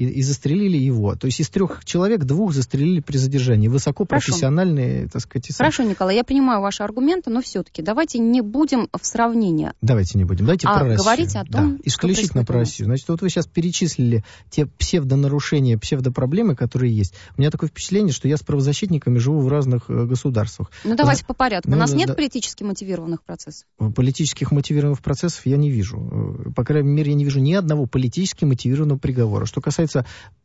и, 0.00 0.04
и 0.04 0.22
застрелили 0.22 0.78
его. 0.78 1.14
То 1.14 1.26
есть 1.26 1.40
из 1.40 1.50
трех 1.50 1.84
человек 1.84 2.24
двух 2.24 2.54
застрелили 2.54 3.00
при 3.00 3.18
задержании. 3.18 3.68
Высокопрофессиональные, 3.68 5.08
так 5.08 5.20
сказать. 5.20 5.54
Хорошо, 5.54 5.82
Николай, 5.82 6.16
я 6.16 6.24
понимаю 6.24 6.62
ваши 6.62 6.82
аргументы, 6.82 7.30
но 7.30 7.42
все-таки 7.42 7.82
давайте 7.82 8.18
не 8.18 8.40
будем 8.40 8.88
в 8.98 9.06
сравнении. 9.06 9.72
Давайте 9.82 10.16
не 10.16 10.24
будем. 10.24 10.46
Давайте 10.46 10.66
а 10.68 10.78
про 10.78 10.84
Россию. 10.86 10.98
говорить 10.98 11.36
о 11.36 11.44
том, 11.44 11.76
да, 11.76 11.82
исключительно 11.84 12.44
про 12.46 12.60
Россию. 12.60 12.86
Значит, 12.86 13.08
вот 13.08 13.20
вы 13.20 13.28
сейчас 13.28 13.46
перечислили 13.46 14.24
те 14.48 14.64
псевдонарушения, 14.64 15.76
псевдопроблемы, 15.76 16.56
которые 16.56 16.96
есть. 16.96 17.14
У 17.36 17.40
меня 17.40 17.50
такое 17.50 17.68
впечатление, 17.68 18.14
что 18.14 18.26
я 18.26 18.38
с 18.38 18.42
правозащитниками 18.42 19.18
живу 19.18 19.40
в 19.40 19.48
разных 19.48 19.90
э, 19.90 20.06
государствах. 20.06 20.70
Ну 20.84 20.96
давайте 20.96 21.22
да, 21.22 21.26
по 21.26 21.34
порядку. 21.34 21.70
Ну, 21.70 21.76
У 21.76 21.78
нас 21.78 21.90
да, 21.90 21.96
нет 21.98 22.08
да, 22.08 22.14
политически 22.14 22.62
мотивированных 22.62 23.22
процессов? 23.22 23.66
Политических 23.94 24.50
мотивированных 24.50 25.02
процессов 25.02 25.44
я 25.44 25.58
не 25.58 25.68
вижу. 25.68 26.46
Э, 26.46 26.52
по 26.52 26.64
крайней 26.64 26.88
мере, 26.88 27.10
я 27.10 27.16
не 27.16 27.24
вижу 27.24 27.40
ни 27.40 27.52
одного 27.52 27.84
политически 27.84 28.46
мотивированного 28.46 28.98
приговора. 28.98 29.44
Что 29.44 29.60
касается 29.60 29.89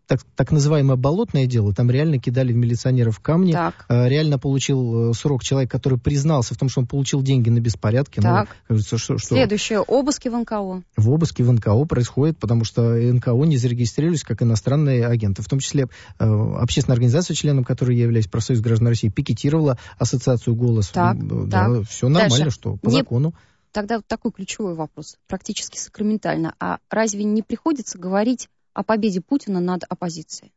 так, 0.08 0.21
так 0.36 0.51
называемое 0.51 0.95
болотное 0.95 1.45
дело, 1.45 1.73
там 1.73 1.89
реально 1.89 2.19
кидали 2.19 2.53
в 2.53 2.55
милиционеров 2.55 3.19
камни. 3.19 3.53
Так. 3.53 3.86
Э, 3.89 4.08
реально 4.08 4.38
получил 4.38 5.12
э, 5.12 5.13
срок 5.13 5.43
человек, 5.43 5.71
который 5.71 5.99
признался 5.99 6.53
в 6.53 6.58
том, 6.58 6.69
что 6.69 6.81
он 6.81 6.88
получил 6.88 7.21
деньги 7.21 7.49
на 7.49 7.60
беспорядке. 7.60 8.21
Ну, 8.21 8.23
так. 8.23 8.49
Ну, 8.69 8.75
кажется, 8.75 8.97
что, 8.97 9.17
что... 9.17 9.36
Следующее. 9.36 9.81
Обыски 9.81 10.29
в 10.29 10.38
НКО. 10.38 10.84
В 10.97 11.10
обыске 11.10 11.43
в 11.43 11.51
НКО 11.51 11.86
происходит, 11.86 12.38
потому 12.38 12.63
что 12.63 12.81
НКО 12.81 13.34
не 13.45 13.58
зарегистрировались 13.58 14.23
как 14.23 14.41
иностранные 14.41 15.05
агенты. 15.05 15.41
В 15.41 15.47
том 15.47 15.60
числе 15.60 15.88
э, 16.19 16.25
общественная 16.25 16.95
организация, 16.95 17.36
членом 17.36 17.63
которой 17.63 17.97
я 17.97 18.03
являюсь, 18.03 18.27
профсоюз 18.27 18.62
граждан 18.62 18.89
России, 18.89 19.10
пикетировала 19.10 19.77
ассоциацию 19.97 20.55
«Голос». 20.55 20.89
Так, 20.89 21.17
да, 21.47 21.67
так. 21.67 21.88
Все 21.88 22.10
нормально, 22.10 22.38
Дальше. 22.38 22.51
что 22.51 22.77
по 22.77 22.89
не... 22.89 22.97
закону. 22.97 23.34
Тогда 23.71 23.97
вот 23.97 24.08
такой 24.08 24.31
ключевой 24.31 24.73
вопрос, 24.73 25.17
практически 25.27 25.77
сакраментально. 25.77 26.55
А 26.62 26.77
разве 26.89 27.25
не 27.25 27.41
приходится 27.41 27.97
говорить 27.97 28.47
о 28.75 28.83
победе 28.83 29.21
Путина 29.21 29.59
над 29.59 29.83
оппозицией? 29.89 30.53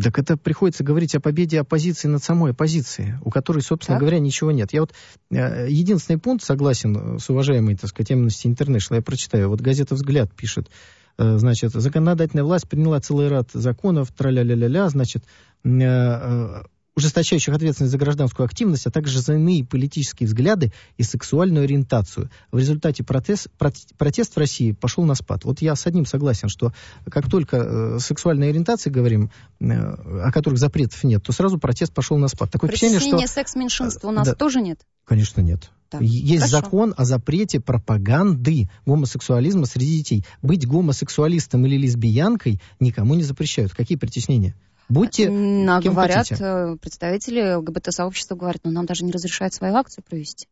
Так 0.00 0.18
это 0.18 0.38
приходится 0.38 0.82
говорить 0.82 1.14
о 1.14 1.20
победе 1.20 1.60
оппозиции 1.60 2.08
над 2.08 2.24
самой 2.24 2.52
оппозицией, 2.52 3.18
у 3.22 3.30
которой, 3.30 3.60
собственно 3.60 3.96
так? 3.96 4.00
говоря, 4.00 4.20
ничего 4.20 4.50
нет. 4.50 4.72
Я 4.72 4.80
вот 4.80 4.94
э, 5.30 5.66
единственный 5.68 6.18
пункт 6.18 6.42
согласен 6.42 7.18
с 7.18 7.28
уважаемой, 7.28 7.76
так 7.76 7.90
сказать, 7.90 8.10
Amnesty 8.10 8.46
International, 8.46 8.96
я 8.96 9.02
прочитаю. 9.02 9.50
Вот 9.50 9.60
газета 9.60 9.94
«Взгляд» 9.94 10.34
пишет, 10.34 10.70
э, 11.18 11.36
значит, 11.36 11.72
законодательная 11.72 12.44
власть 12.44 12.66
приняла 12.66 13.00
целый 13.00 13.28
ряд 13.28 13.50
законов, 13.52 14.10
траля-ля-ля-ля, 14.12 14.88
значит, 14.88 15.24
э, 15.64 15.68
э 15.68 16.62
ужесточающих 16.94 17.54
ответственность 17.54 17.92
за 17.92 17.98
гражданскую 17.98 18.44
активность, 18.44 18.86
а 18.86 18.90
также 18.90 19.20
за 19.20 19.34
иные 19.34 19.64
политические 19.64 20.26
взгляды 20.26 20.72
и 20.98 21.02
сексуальную 21.02 21.64
ориентацию. 21.64 22.30
В 22.50 22.58
результате 22.58 23.02
протест, 23.02 23.48
протест 23.96 24.34
в 24.34 24.38
России 24.38 24.72
пошел 24.72 25.04
на 25.04 25.14
спад. 25.14 25.44
Вот 25.44 25.62
я 25.62 25.74
с 25.74 25.86
одним 25.86 26.04
согласен, 26.04 26.48
что 26.48 26.72
как 27.10 27.30
только 27.30 27.56
э, 27.56 27.98
сексуальной 27.98 28.50
ориентации 28.50 28.90
говорим, 28.90 29.30
э, 29.60 29.64
о 29.72 30.30
которых 30.32 30.58
запретов 30.58 31.02
нет, 31.04 31.22
то 31.22 31.32
сразу 31.32 31.58
протест 31.58 31.94
пошел 31.94 32.18
на 32.18 32.28
спад. 32.28 32.50
Такое 32.50 32.68
впечатление, 32.70 33.00
что... 33.00 33.26
секс-меньшинства 33.26 34.08
у 34.08 34.12
нас 34.12 34.26
да, 34.26 34.34
тоже 34.34 34.60
нет? 34.60 34.80
Конечно, 35.04 35.40
нет. 35.40 35.70
Да. 35.90 35.98
Есть 36.00 36.50
Хорошо. 36.50 36.64
закон 36.64 36.94
о 36.96 37.04
запрете 37.04 37.60
пропаганды 37.60 38.68
гомосексуализма 38.86 39.66
среди 39.66 39.98
детей. 39.98 40.24
Быть 40.40 40.66
гомосексуалистом 40.66 41.66
или 41.66 41.76
лесбиянкой 41.76 42.60
никому 42.80 43.14
не 43.14 43.22
запрещают. 43.22 43.74
Какие 43.74 43.98
притеснения? 43.98 44.54
Будьте 44.88 45.28
а 45.28 45.80
кем 45.80 45.94
говорят, 45.94 46.28
хотите. 46.28 46.44
э, 46.44 46.76
представители 46.80 47.54
ЛГБТ-сообщества 47.54 48.34
говорят, 48.34 48.60
ну 48.64 48.70
нам 48.70 48.86
даже 48.86 49.04
не 49.04 49.12
разрешают 49.12 49.54
свою 49.54 49.74
акцию 49.74 50.04
провести. 50.08 50.48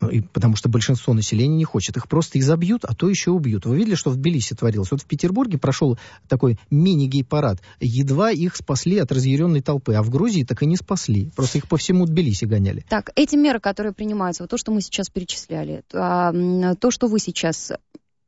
Ну, 0.00 0.10
и 0.10 0.20
потому 0.20 0.56
что 0.56 0.68
большинство 0.68 1.14
населения 1.14 1.56
не 1.56 1.64
хочет. 1.64 1.96
Их 1.96 2.06
просто 2.06 2.38
изобьют, 2.38 2.84
а 2.84 2.94
то 2.94 3.08
еще 3.08 3.30
убьют. 3.30 3.64
Вы 3.64 3.78
видели, 3.78 3.94
что 3.94 4.10
в 4.10 4.16
Тбилиси 4.16 4.54
творилось? 4.54 4.90
Вот 4.90 5.00
в 5.00 5.06
Петербурге 5.06 5.56
прошел 5.58 5.98
такой 6.28 6.58
мини-гей-парад. 6.70 7.62
Едва 7.80 8.30
их 8.30 8.56
спасли 8.56 8.98
от 8.98 9.10
разъяренной 9.10 9.62
толпы. 9.62 9.94
А 9.94 10.02
в 10.02 10.10
Грузии 10.10 10.44
так 10.44 10.62
и 10.62 10.66
не 10.66 10.76
спасли. 10.76 11.30
Просто 11.34 11.58
их 11.58 11.68
по 11.68 11.78
всему 11.78 12.04
Тбилиси 12.04 12.44
гоняли. 12.44 12.84
Так, 12.88 13.10
эти 13.16 13.36
меры, 13.36 13.58
которые 13.58 13.94
принимаются, 13.94 14.42
вот 14.42 14.50
то, 14.50 14.58
что 14.58 14.70
мы 14.70 14.82
сейчас 14.82 15.08
перечисляли, 15.08 15.82
а, 15.94 16.74
то, 16.74 16.90
что 16.90 17.06
вы 17.06 17.18
сейчас 17.18 17.72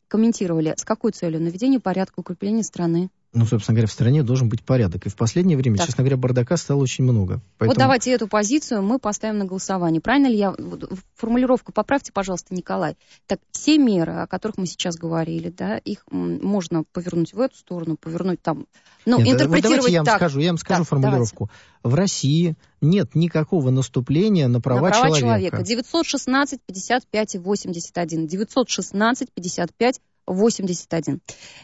комментировали, 0.08 0.74
с 0.74 0.84
какой 0.84 1.12
целью? 1.12 1.40
Наведение 1.40 1.80
порядка, 1.80 2.20
укрепление 2.20 2.64
страны. 2.64 3.10
Ну, 3.34 3.44
собственно 3.44 3.74
говоря, 3.74 3.88
в 3.88 3.92
стране 3.92 4.22
должен 4.22 4.48
быть 4.48 4.64
порядок. 4.64 5.04
И 5.04 5.10
в 5.10 5.16
последнее 5.16 5.58
время, 5.58 5.76
Так. 5.76 5.86
честно 5.86 6.02
говоря, 6.02 6.16
бардака 6.16 6.56
стало 6.56 6.80
очень 6.80 7.04
много. 7.04 7.42
Поэтому... 7.58 7.70
Вот 7.70 7.76
давайте 7.76 8.10
эту 8.10 8.26
позицию 8.26 8.82
мы 8.82 8.98
поставим 8.98 9.36
на 9.38 9.44
голосование. 9.44 10.00
Правильно 10.00 10.28
ли 10.28 10.38
я... 10.38 10.54
вот 10.58 10.90
Формулировку 11.14 11.70
поправьте, 11.72 12.10
пожалуйста, 12.10 12.54
Николай. 12.54 12.96
Так, 13.26 13.40
все 13.52 13.76
меры, 13.76 14.14
о 14.14 14.26
которых 14.26 14.56
мы 14.56 14.66
сейчас 14.66 14.96
говорили, 14.96 15.50
да, 15.50 15.76
их 15.76 16.04
можно 16.10 16.84
повернуть 16.92 17.34
в 17.34 17.40
эту 17.40 17.54
сторону, 17.56 17.98
повернуть 17.98 18.40
там... 18.40 18.66
Ну, 19.04 19.18
Нет, 19.18 19.26
вот 19.26 19.34
интерпретировать 19.34 19.62
давайте 19.62 19.92
я 19.92 19.98
вам 20.00 20.06
так. 20.06 20.16
скажу, 20.16 20.40
я 20.40 20.48
вам 20.48 20.58
скажу 20.58 20.80
Так, 20.80 20.88
формулировку. 20.88 21.50
В 21.82 21.94
России 21.94 22.56
нет 22.80 23.14
никакого 23.14 23.70
наступления 23.70 24.48
на 24.48 24.60
права, 24.60 24.88
на 24.88 24.90
права 24.90 25.16
человека. 25.16 25.20
человека. 25.20 25.62
916 25.64 26.60
55 26.66 27.36
81. 27.36 28.26
916 28.26 29.28
55 29.34 30.00
81. 30.28 31.20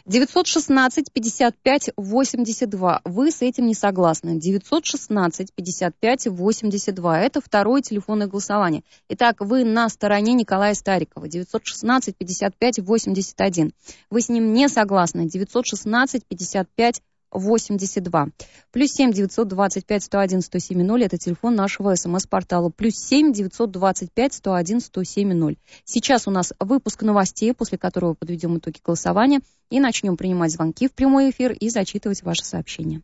916 0.06 1.12
55 1.12 1.90
82. 1.96 3.00
Вы 3.04 3.30
с 3.30 3.42
этим 3.42 3.66
не 3.66 3.74
согласны. 3.74 4.38
916 4.38 5.52
55 5.54 6.26
82. 6.28 7.20
Это 7.20 7.40
второе 7.40 7.82
телефонное 7.82 8.26
голосование. 8.26 8.82
Итак, 9.08 9.36
вы 9.40 9.64
на 9.64 9.88
стороне 9.88 10.32
Николая 10.32 10.74
Старикова. 10.74 11.28
916 11.28 12.16
55 12.16 12.78
81. 12.80 13.72
Вы 14.10 14.20
с 14.20 14.28
ним 14.28 14.52
не 14.52 14.68
согласны. 14.68 15.28
916 15.28 16.24
55 16.26 17.02
82. 17.34 18.28
Плюс 18.72 18.92
7 18.92 19.12
925 19.12 20.04
101 20.04 20.40
107 20.40 20.82
0 20.82 21.04
это 21.04 21.18
телефон 21.18 21.54
нашего 21.54 21.94
смс-портала. 21.94 22.70
Плюс 22.70 22.96
7 22.96 23.32
925 23.32 24.34
101 24.34 24.80
107 24.80 25.32
0. 25.32 25.56
Сейчас 25.84 26.26
у 26.26 26.30
нас 26.30 26.52
выпуск 26.58 27.02
новостей, 27.02 27.52
после 27.52 27.76
которого 27.76 28.14
подведем 28.14 28.56
итоги 28.58 28.78
голосования 28.82 29.40
и 29.70 29.80
начнем 29.80 30.16
принимать 30.16 30.52
звонки 30.52 30.88
в 30.88 30.92
прямой 30.92 31.30
эфир 31.30 31.52
и 31.52 31.68
зачитывать 31.68 32.22
ваши 32.22 32.44
сообщения. 32.44 33.02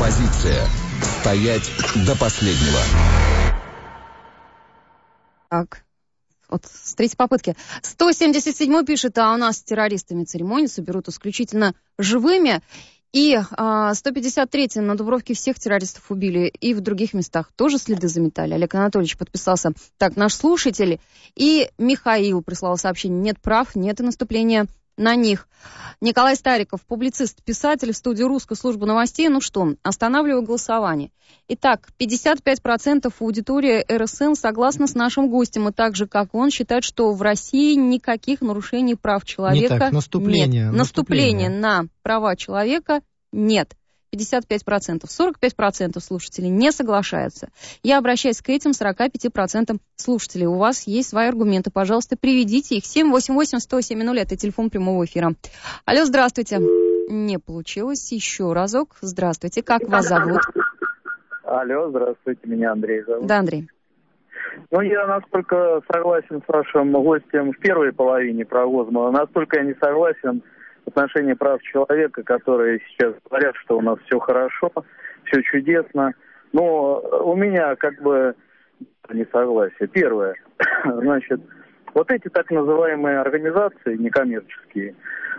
Позиция. 0.00 0.66
Стоять 1.20 1.70
до 2.06 2.16
последнего. 2.16 2.78
Так, 5.48 5.84
вот 6.48 6.64
с 6.66 6.94
третьей 6.94 7.16
попытки. 7.16 7.56
177 7.82 8.84
пишет, 8.84 9.18
а 9.18 9.34
у 9.34 9.36
нас 9.36 9.58
с 9.58 9.62
террористами 9.62 10.24
церемонию 10.24 10.68
соберут 10.68 11.08
исключительно 11.08 11.74
живыми. 11.98 12.60
И 13.12 13.38
а, 13.56 13.94
153 13.94 14.82
на 14.82 14.94
Дубровке 14.94 15.34
всех 15.34 15.58
террористов 15.58 16.10
убили. 16.10 16.52
И 16.60 16.74
в 16.74 16.80
других 16.80 17.14
местах 17.14 17.50
тоже 17.56 17.78
следы 17.78 18.08
заметали. 18.08 18.54
Олег 18.54 18.74
Анатольевич 18.74 19.16
подписался. 19.16 19.72
Так, 19.96 20.16
наш 20.16 20.34
слушатель. 20.34 21.00
И 21.34 21.70
Михаил 21.78 22.42
прислал 22.42 22.76
сообщение. 22.76 23.20
Нет 23.20 23.40
прав, 23.40 23.74
нет 23.74 24.00
и 24.00 24.02
наступления 24.02 24.66
на 24.98 25.14
них. 25.14 25.48
Николай 26.00 26.36
Стариков, 26.36 26.82
публицист, 26.82 27.42
писатель 27.42 27.92
в 27.92 27.96
студии 27.96 28.22
русской 28.22 28.56
службы 28.56 28.86
новостей. 28.86 29.28
Ну 29.28 29.40
что, 29.40 29.74
останавливаю 29.82 30.42
голосование. 30.42 31.10
Итак, 31.48 31.88
55% 31.98 33.12
аудитории 33.18 33.84
РСН 33.90 34.34
согласна 34.34 34.86
с 34.86 34.94
нашим 34.94 35.28
гостем, 35.28 35.68
и 35.68 35.72
так 35.72 35.96
же, 35.96 36.06
как 36.06 36.34
он, 36.34 36.50
считает, 36.50 36.84
что 36.84 37.12
в 37.12 37.22
России 37.22 37.74
никаких 37.74 38.42
нарушений 38.42 38.94
прав 38.94 39.24
человека 39.24 39.78
так, 39.78 39.92
наступление, 39.92 40.66
нет. 40.66 40.72
наступление. 40.72 41.48
Наступления 41.48 41.60
на 41.60 41.88
права 42.02 42.36
человека 42.36 43.00
нет. 43.32 43.74
55%. 44.14 45.04
45% 45.04 46.00
слушателей 46.00 46.48
не 46.48 46.72
соглашаются. 46.72 47.48
Я 47.82 47.98
обращаюсь 47.98 48.40
к 48.40 48.48
этим 48.48 48.70
45% 48.70 49.76
слушателей. 49.96 50.46
У 50.46 50.56
вас 50.56 50.86
есть 50.86 51.10
свои 51.10 51.28
аргументы. 51.28 51.70
Пожалуйста, 51.70 52.16
приведите 52.16 52.76
их. 52.76 52.84
788-107-0 52.84 54.18
это 54.18 54.36
телефон 54.36 54.70
прямого 54.70 55.04
эфира. 55.04 55.32
Алло, 55.84 56.04
здравствуйте. 56.04 56.58
Не 57.08 57.38
получилось. 57.38 58.12
Еще 58.12 58.52
разок. 58.52 58.96
Здравствуйте. 59.00 59.62
Как 59.62 59.88
вас 59.88 60.06
зовут? 60.06 60.40
Алло, 61.44 61.88
здравствуйте, 61.88 62.46
меня 62.46 62.72
Андрей 62.72 63.02
зовут. 63.04 63.26
Да, 63.26 63.38
Андрей. 63.38 63.68
Ну, 64.70 64.82
я 64.82 65.06
настолько 65.06 65.80
согласен 65.90 66.42
с 66.42 66.48
вашим 66.48 66.92
гостем 66.92 67.52
в 67.52 67.58
первой 67.58 67.92
половине 67.92 68.44
про 68.44 68.66
Гозмана, 68.66 69.20
настолько 69.20 69.58
я 69.58 69.64
не 69.64 69.74
согласен 69.80 70.42
в 70.88 70.96
отношении 70.96 71.34
прав 71.34 71.62
человека, 71.62 72.22
которые 72.22 72.80
сейчас 72.88 73.14
говорят, 73.28 73.54
что 73.56 73.78
у 73.78 73.82
нас 73.82 73.98
все 74.06 74.18
хорошо, 74.18 74.72
все 75.24 75.42
чудесно. 75.42 76.14
Но 76.52 77.00
у 77.24 77.36
меня 77.36 77.76
как 77.76 78.00
бы 78.00 78.34
несогласие. 79.10 79.88
Первое, 79.88 80.34
значит, 80.84 81.40
вот 81.94 82.10
эти 82.10 82.28
так 82.28 82.50
называемые 82.50 83.20
организации 83.20 83.96
некоммерческие, 83.96 84.94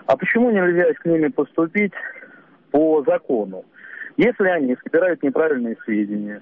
а 0.05 0.17
почему 0.17 0.51
нельзя 0.51 0.85
с 1.01 1.05
ними 1.05 1.27
поступить 1.29 1.93
по 2.71 3.03
закону? 3.03 3.65
Если 4.17 4.47
они 4.47 4.75
собирают 4.83 5.23
неправильные 5.23 5.77
сведения, 5.85 6.41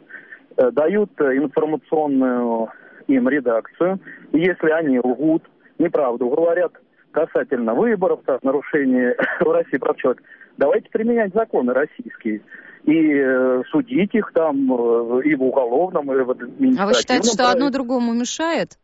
э, 0.58 0.72
дают 0.72 1.12
э, 1.22 1.38
информационную 1.38 2.70
им 3.08 3.30
редакцию, 3.30 4.00
если 4.34 4.70
они 4.72 5.00
лгут, 5.00 5.44
неправду 5.78 6.30
говорят 6.30 6.74
касательно 7.18 7.74
выборов, 7.74 8.22
так, 8.26 8.44
нарушения 8.44 9.16
в 9.40 9.52
России 9.52 9.78
прав 9.78 9.98
человека, 9.98 10.24
давайте 10.58 10.90
применять 10.90 11.34
законы 11.34 11.74
российские 11.74 12.42
и 12.84 13.14
э, 13.14 13.64
судить 13.72 14.14
их 14.14 14.32
там 14.34 14.56
э, 14.56 15.24
и 15.26 15.36
в 15.36 15.44
уголовном, 15.44 16.12
и 16.14 16.24
в 16.24 16.32
административном. 16.32 16.80
А 16.80 16.86
вы 16.86 16.94
считаете, 16.94 17.30
что 17.32 17.50
одно 17.50 17.70
другому 17.70 18.14
мешает? 18.14 18.78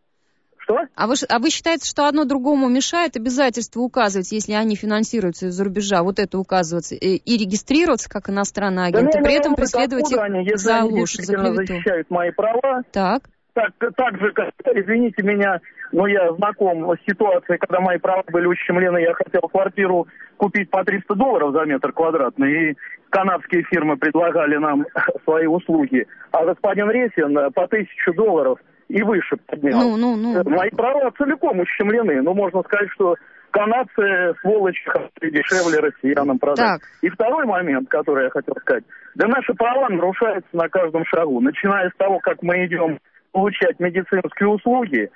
Что? 0.58 0.80
А 0.96 1.08
вы, 1.08 1.16
а 1.30 1.40
вы 1.40 1.50
считаете, 1.50 1.90
что 1.90 2.08
одно 2.08 2.24
другому 2.24 2.70
мешает 2.70 3.18
обязательство 3.18 3.82
указывать, 3.82 4.32
если 4.32 4.54
они 4.54 4.76
финансируются 4.76 5.48
из-за 5.48 5.64
рубежа, 5.64 6.04
вот 6.04 6.20
это 6.20 6.40
указываться 6.40 6.96
и, 6.96 7.18
и 7.18 7.38
регистрироваться 7.38 8.10
как 8.10 8.30
иностранный 8.30 8.90
Да 8.92 9.00
агент, 9.00 9.14
не, 9.14 9.20
и 9.20 9.24
при 9.24 9.34
этом 9.34 9.56
преследовать 9.56 10.10
их 10.12 10.18
они, 10.18 10.40
если 10.40 10.56
за 10.56 10.78
они 10.80 11.02
ложь, 11.02 11.14
за 11.14 11.34
клевету? 11.34 11.56
защищают 11.56 12.10
мои 12.10 12.32
права. 12.32 12.82
Так. 12.92 13.24
Так, 13.54 13.72
так 13.78 14.18
же, 14.18 14.32
как, 14.32 14.50
извините 14.74 15.22
меня, 15.22 15.60
но 15.94 16.08
я 16.08 16.34
знаком 16.34 16.92
с 16.92 17.06
ситуацией, 17.06 17.60
когда 17.60 17.80
мои 17.80 17.98
права 18.00 18.24
были 18.32 18.48
ущемлены, 18.48 18.98
я 18.98 19.14
хотел 19.14 19.42
квартиру 19.42 20.08
купить 20.38 20.70
по 20.70 20.84
300 20.84 21.16
долларов 21.16 21.54
за 21.54 21.66
метр 21.66 21.94
квадратный, 21.94 22.72
и 22.72 22.78
канадские 23.10 23.64
фирмы 23.64 23.96
предлагали 23.98 24.58
нам 24.58 24.86
свои 25.24 25.46
услуги, 25.46 26.06
а 26.32 26.46
господин 26.46 26.90
Ресин 26.90 27.36
по 27.54 27.64
1000 27.64 28.14
долларов 28.14 28.60
и 28.90 29.02
выше 29.04 29.38
поднял. 29.46 29.80
Ну, 29.80 29.98
ну, 29.98 30.16
ну. 30.16 30.50
Мои 30.50 30.72
права 30.72 31.12
целиком 31.18 31.60
ущемлены, 31.60 32.22
но 32.22 32.34
можно 32.34 32.64
сказать, 32.64 32.90
что 32.96 33.16
канадцы, 33.52 34.34
сволочи, 34.42 34.84
дешевле 35.22 35.80
россиянам 35.80 36.40
продать. 36.40 36.66
Так. 36.66 36.82
И 37.02 37.10
второй 37.10 37.46
момент, 37.46 37.88
который 37.90 38.26
я 38.26 38.30
хотел 38.32 38.56
сказать. 38.62 38.84
Да 39.14 39.28
наши 39.28 39.54
права 39.54 39.90
нарушаются 39.90 40.50
на 40.54 40.68
каждом 40.70 41.06
шагу. 41.06 41.40
Начиная 41.40 41.90
с 41.90 41.98
того, 41.98 42.20
как 42.20 42.42
мы 42.42 42.66
идем 42.66 42.98
получать 43.32 43.80
медицинские 43.80 44.50
услуги, 44.50 45.10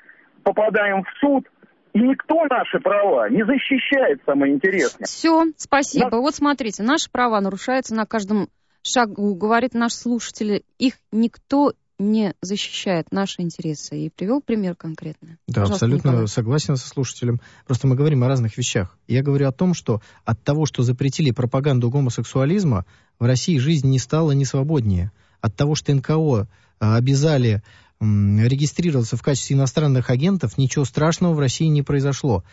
попадаем 0.48 1.04
в 1.04 1.08
суд, 1.20 1.46
и 1.94 2.00
никто 2.00 2.46
наши 2.50 2.80
права 2.80 3.30
не 3.30 3.46
защищает, 3.46 4.22
самое 4.26 4.54
интересное. 4.54 5.06
Все, 5.06 5.46
спасибо. 5.58 6.18
Вот 6.18 6.36
смотрите, 6.36 6.84
наши 6.84 7.10
права 7.12 7.42
нарушаются 7.42 7.94
на 7.96 8.06
каждом 8.06 8.48
шагу, 8.82 9.36
говорит 9.36 9.74
наш 9.74 9.94
слушатель. 9.94 10.64
Их 10.78 10.94
никто 11.12 11.74
не 12.00 12.34
защищает 12.42 13.12
наши 13.12 13.42
интересы. 13.42 13.98
И 13.98 14.10
привел 14.10 14.40
пример 14.40 14.76
конкретно. 14.76 15.38
Да, 15.48 15.62
Пожалуйста, 15.62 15.74
абсолютно 15.74 16.10
Николай. 16.10 16.28
согласен 16.28 16.78
со 16.78 16.88
слушателем. 16.88 17.42
Просто 17.66 17.88
мы 17.88 17.96
говорим 17.96 18.24
о 18.24 18.28
разных 18.28 18.58
вещах. 18.58 18.98
Я 19.08 19.24
говорю 19.24 19.48
о 19.50 19.52
том, 19.52 19.74
что 19.74 20.02
от 20.24 20.42
того, 20.44 20.66
что 20.66 20.84
запретили 20.84 21.32
пропаганду 21.32 21.90
гомосексуализма, 21.90 22.86
в 23.20 23.26
России 23.26 23.58
жизнь 23.58 23.90
не 23.90 24.00
стала 24.00 24.32
не 24.32 24.46
свободнее. 24.46 25.12
От 25.42 25.56
того, 25.56 25.76
что 25.76 25.94
НКО 25.94 26.48
а, 26.80 26.96
обязали 26.96 27.64
м, 28.00 28.40
регистрироваться 28.46 29.18
в 29.18 29.24
качестве 29.24 29.56
иностранных 29.56 30.10
агентов, 30.10 30.58
ничего 30.58 30.86
страшного 30.86 31.34
в 31.34 31.40
России 31.40 31.66
не 31.68 31.82
произошло. 31.82 32.44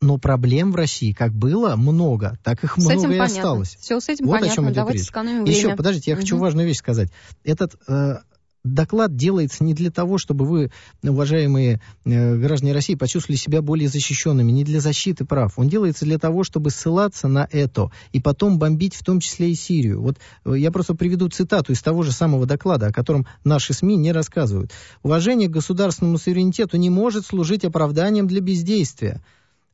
Но 0.00 0.18
проблем 0.18 0.72
в 0.72 0.76
России 0.76 1.12
как 1.12 1.32
было 1.32 1.76
много, 1.76 2.36
так 2.42 2.64
их 2.64 2.76
С 2.76 2.84
много 2.84 3.14
и 3.14 3.18
понятно. 3.18 3.24
осталось. 3.24 3.76
Все 3.80 4.00
с 4.00 4.08
этим 4.08 4.26
вот 4.26 4.32
понятно. 4.40 4.52
о 4.52 4.54
чем 4.56 4.64
идет 4.66 4.74
Давайте 4.74 4.98
речь. 4.98 5.06
сэкономим 5.06 5.44
Еще, 5.44 5.60
время. 5.62 5.76
подождите, 5.76 6.10
я 6.10 6.16
хочу 6.16 6.34
Мгм. 6.34 6.42
важную 6.42 6.66
вещь 6.66 6.78
сказать. 6.78 7.10
Этот 7.44 7.76
э, 7.86 8.16
доклад 8.64 9.16
делается 9.16 9.64
не 9.64 9.74
для 9.74 9.90
того, 9.90 10.18
чтобы 10.18 10.46
вы, 10.46 10.70
уважаемые 11.02 11.80
э, 12.04 12.36
граждане 12.36 12.72
России, 12.72 12.94
почувствовали 12.94 13.36
себя 13.36 13.62
более 13.62 13.88
защищенными, 13.88 14.52
не 14.52 14.64
для 14.64 14.80
защиты 14.80 15.24
прав. 15.24 15.58
Он 15.58 15.68
делается 15.68 16.04
для 16.04 16.18
того, 16.18 16.44
чтобы 16.44 16.70
ссылаться 16.70 17.28
на 17.28 17.48
это 17.50 17.90
и 18.12 18.20
потом 18.20 18.58
бомбить 18.58 18.94
в 18.94 19.04
том 19.04 19.20
числе 19.20 19.50
и 19.50 19.54
Сирию. 19.54 20.00
Вот 20.00 20.18
э, 20.44 20.54
я 20.56 20.70
просто 20.70 20.94
приведу 20.94 21.28
цитату 21.28 21.72
из 21.72 21.82
того 21.82 22.02
же 22.02 22.12
самого 22.12 22.46
доклада, 22.46 22.86
о 22.86 22.92
котором 22.92 23.26
наши 23.44 23.72
СМИ 23.72 23.96
не 23.96 24.12
рассказывают. 24.12 24.70
Уважение 25.02 25.48
к 25.48 25.52
государственному 25.52 26.18
суверенитету 26.18 26.76
не 26.76 26.90
может 26.90 27.26
служить 27.26 27.64
оправданием 27.64 28.26
для 28.28 28.40
бездействия. 28.40 29.22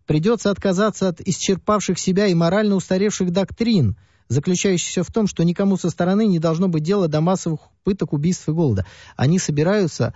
Придется 0.06 0.50
отказаться 0.50 1.08
от 1.08 1.20
исчерпавших 1.20 1.98
себя 1.98 2.26
и 2.26 2.34
морально 2.34 2.76
устаревших 2.76 3.30
доктрин– 3.30 3.96
заключающийся 4.28 5.02
в 5.02 5.10
том, 5.10 5.26
что 5.26 5.42
никому 5.42 5.76
со 5.76 5.90
стороны 5.90 6.26
не 6.26 6.38
должно 6.38 6.68
быть 6.68 6.82
дела 6.82 7.08
до 7.08 7.20
массовых 7.20 7.60
пыток, 7.84 8.12
убийств 8.12 8.48
и 8.48 8.52
голода. 8.52 8.86
Они 9.16 9.38
собираются, 9.38 10.14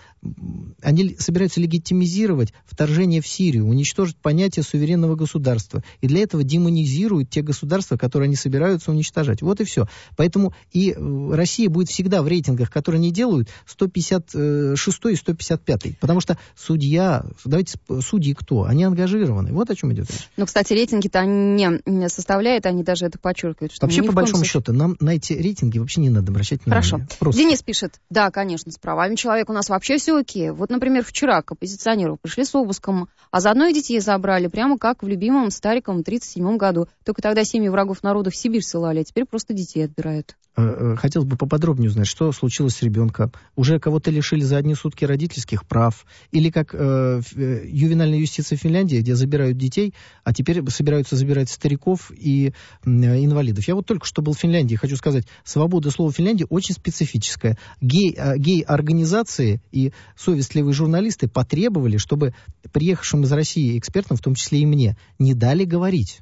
они 0.83 1.16
собираются 1.18 1.61
легитимизировать 1.61 2.53
вторжение 2.64 3.20
в 3.20 3.27
Сирию, 3.27 3.66
уничтожить 3.66 4.16
понятие 4.16 4.62
суверенного 4.62 5.16
государства. 5.16 5.83
И 6.01 6.07
для 6.07 6.22
этого 6.22 6.42
демонизируют 6.42 7.31
те 7.31 7.42
государства, 7.42 7.96
которые 7.96 8.27
они 8.27 8.37
собираются 8.37 8.90
уничтожать. 8.90 9.42
Вот 9.42 9.61
и 9.61 9.64
все. 9.64 9.88
Поэтому 10.16 10.55
и 10.72 10.92
э, 10.92 11.31
Россия 11.33 11.68
будет 11.68 11.88
всегда 11.88 12.22
в 12.22 12.29
рейтингах, 12.29 12.70
которые 12.70 12.98
они 12.98 13.11
делают, 13.11 13.48
156 13.66 15.01
и 15.07 15.16
155. 15.16 15.98
Потому 15.98 16.20
что 16.20 16.38
судья, 16.57 17.25
давайте, 17.44 17.79
судьи 18.01 18.35
кто? 18.35 18.64
Они 18.64 18.85
ангажированы. 18.85 19.53
Вот 19.53 19.70
о 19.70 19.75
чем 19.75 19.92
идет 19.92 20.11
речь. 20.11 20.29
Ну, 20.37 20.46
кстати, 20.46 20.72
рейтинги-то 20.72 21.20
они 21.20 21.81
не 21.87 22.09
составляют, 22.09 22.66
они 22.66 22.83
даже 22.83 23.07
это 23.07 23.18
подчеркивают. 23.18 23.72
Что 23.72 23.87
Вообще, 23.87 24.03
по 24.03 24.12
большому 24.12 24.38
случае... 24.38 24.53
счету, 24.53 24.72
нам 24.72 24.96
на 25.01 25.14
эти 25.14 25.33
рейтинги 25.33 25.79
вообще 25.79 26.01
не 26.01 26.11
надо 26.11 26.33
обращать 26.33 26.64
внимание. 26.64 26.90
Хорошо. 26.90 27.07
Просто. 27.18 27.40
Денис 27.40 27.52
пишет, 27.61 28.01
да, 28.09 28.31
конечно, 28.31 28.73
с 28.73 28.79
правами 28.79 29.17
человека 29.17 29.51
у 29.51 29.55
нас 29.55 29.69
вообще 29.69 29.99
все 29.99 30.17
окей. 30.17 30.51
Вот, 30.51 30.71
например, 30.71 31.05
вчера 31.05 31.43
к 31.43 31.53
оппозиционеру 31.53 32.17
пришли 32.17 32.45
с 32.45 32.55
обыском, 32.55 33.09
а 33.31 33.41
заодно 33.41 33.67
и 33.67 33.75
детей 33.75 34.01
забрали, 34.01 34.47
прямо 34.47 34.79
как 34.79 35.03
в 35.03 35.09
любимом 35.09 35.51
стариком 35.51 36.03
37 36.03 36.57
году. 36.57 36.88
Только 37.05 37.21
тогда 37.21 37.45
семьи 37.45 37.69
врагов 37.69 38.03
народа 38.03 38.31
в 38.31 38.37
Сибирь 38.37 38.62
ссылали, 38.62 39.01
а 39.01 39.05
теперь 39.05 39.27
просто 39.27 39.53
детей 39.53 39.85
отбирают. 39.85 40.37
Э, 40.55 40.93
э, 40.93 40.97
хотелось 40.97 41.27
бы 41.27 41.37
поподробнее 41.37 41.88
узнать, 41.88 42.07
что 42.07 42.31
случилось 42.33 42.77
с 42.77 42.83
ребенком. 42.83 43.33
Уже 43.57 43.79
кого-то 43.79 44.11
лишили 44.11 44.43
за 44.43 44.59
одни 44.59 44.75
сутки 44.75 45.07
родительских 45.07 45.65
прав? 45.67 46.05
Или 46.31 46.51
как 46.51 46.75
э, 46.75 47.23
э, 47.35 47.62
ювенальная 47.67 48.19
юстиция 48.19 48.59
Финляндии, 48.59 48.99
где 48.99 49.15
забирают 49.15 49.57
детей, 49.57 49.95
а 50.25 50.35
теперь 50.35 50.62
собираются 50.69 51.17
забирать 51.17 51.49
стариков 51.49 52.11
и 52.15 52.53
э, 52.85 52.88
инвалидов. 52.91 53.67
Я 53.67 53.75
вот 53.75 53.87
только 53.87 54.05
что 54.05 54.21
был 54.21 54.35
в 54.35 54.38
Финляндии, 54.38 54.75
хочу 54.75 54.97
сказать, 54.97 55.27
свобода 55.43 55.91
слова 55.91 56.12
Финляндии 56.12 56.47
очень 56.51 56.75
специфическая. 56.75 57.57
Гей, 57.81 58.15
э, 58.15 58.37
гей-организации 58.37 59.62
и 59.71 59.93
совестливые 60.17 60.75
журналисты 60.75 61.29
потребовали, 61.29 61.97
чтобы 61.97 62.35
приехавшим 62.73 63.23
из 63.23 63.33
России 63.33 63.79
экспертам, 63.79 64.19
в 64.19 64.21
том 64.21 64.35
числе 64.35 64.61
и 64.61 64.67
мне, 64.67 64.99
не 65.19 65.33
дали 65.33 65.65
говорить. 65.65 66.21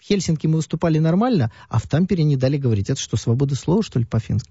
В 0.00 0.04
Хельсинки 0.04 0.46
мы 0.46 0.56
выступали 0.56 0.98
нормально, 0.98 1.52
а 1.68 1.78
в 1.78 1.86
Тампере 1.86 2.24
не 2.24 2.36
дали 2.36 2.56
говорить. 2.56 2.88
Это 2.88 2.98
что, 2.98 3.18
свобода 3.18 3.54
слова, 3.54 3.82
что 3.82 3.98
ли, 3.98 4.06
по-фински? 4.06 4.50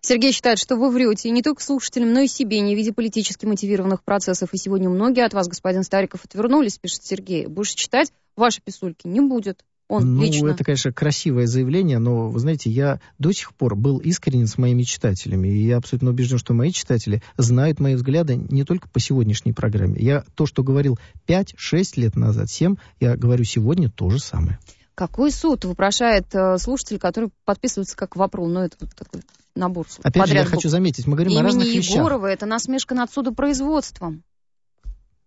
Сергей 0.00 0.30
считает, 0.30 0.58
что 0.58 0.76
вы 0.76 0.90
врете, 0.90 1.28
и 1.28 1.32
не 1.32 1.42
только 1.42 1.62
слушателям, 1.62 2.12
но 2.12 2.20
и 2.20 2.28
себе, 2.28 2.60
не 2.60 2.74
в 2.74 2.78
виде 2.78 2.92
политически 2.92 3.44
мотивированных 3.44 4.04
процессов. 4.04 4.50
И 4.52 4.56
сегодня 4.56 4.88
многие 4.88 5.24
от 5.24 5.34
вас, 5.34 5.48
господин 5.48 5.82
Стариков, 5.82 6.24
отвернулись, 6.24 6.78
пишет 6.78 7.04
Сергей. 7.04 7.46
Больше 7.46 7.74
читать 7.74 8.12
ваши 8.36 8.62
писульки 8.62 9.08
не 9.08 9.20
будет. 9.20 9.64
Он 9.88 10.14
ну, 10.14 10.22
лично. 10.22 10.48
это, 10.48 10.64
конечно, 10.64 10.92
красивое 10.92 11.46
заявление, 11.46 11.98
но, 11.98 12.30
вы 12.30 12.38
знаете, 12.38 12.70
я 12.70 13.00
до 13.18 13.32
сих 13.32 13.52
пор 13.52 13.76
был 13.76 13.98
искренен 13.98 14.46
с 14.46 14.56
моими 14.56 14.82
читателями, 14.82 15.48
и 15.48 15.66
я 15.66 15.76
абсолютно 15.76 16.10
убежден, 16.10 16.38
что 16.38 16.54
мои 16.54 16.70
читатели 16.70 17.22
знают 17.36 17.80
мои 17.80 17.94
взгляды 17.94 18.36
не 18.36 18.64
только 18.64 18.88
по 18.88 18.98
сегодняшней 18.98 19.52
программе. 19.52 19.96
Я 20.00 20.24
то, 20.34 20.46
что 20.46 20.62
говорил 20.62 20.98
5-6 21.26 21.84
лет 21.96 22.16
назад, 22.16 22.48
7, 22.48 22.76
я 23.00 23.16
говорю 23.16 23.44
сегодня 23.44 23.90
то 23.90 24.08
же 24.08 24.20
самое. 24.20 24.58
Какой 24.94 25.32
суд 25.32 25.64
вопрошает 25.64 26.26
э, 26.34 26.56
слушатель, 26.58 26.98
который 26.98 27.30
подписывается 27.44 27.96
как 27.96 28.14
вопрос? 28.14 28.50
Ну, 28.52 28.60
это 28.60 28.76
вот 28.80 28.90
такой 28.94 29.22
набор 29.56 29.86
Опять 30.02 30.22
подряд 30.22 30.28
же, 30.28 30.34
я 30.36 30.44
хочу 30.44 30.68
заметить, 30.68 31.06
мы 31.06 31.14
говорим 31.14 31.32
Имени 31.32 31.42
о 31.42 31.44
разных 31.46 31.66
вещах. 31.66 31.96
Егорова 31.96 32.26
это 32.26 32.46
насмешка 32.46 32.94
над 32.94 33.10
судопроизводством. 33.10 34.22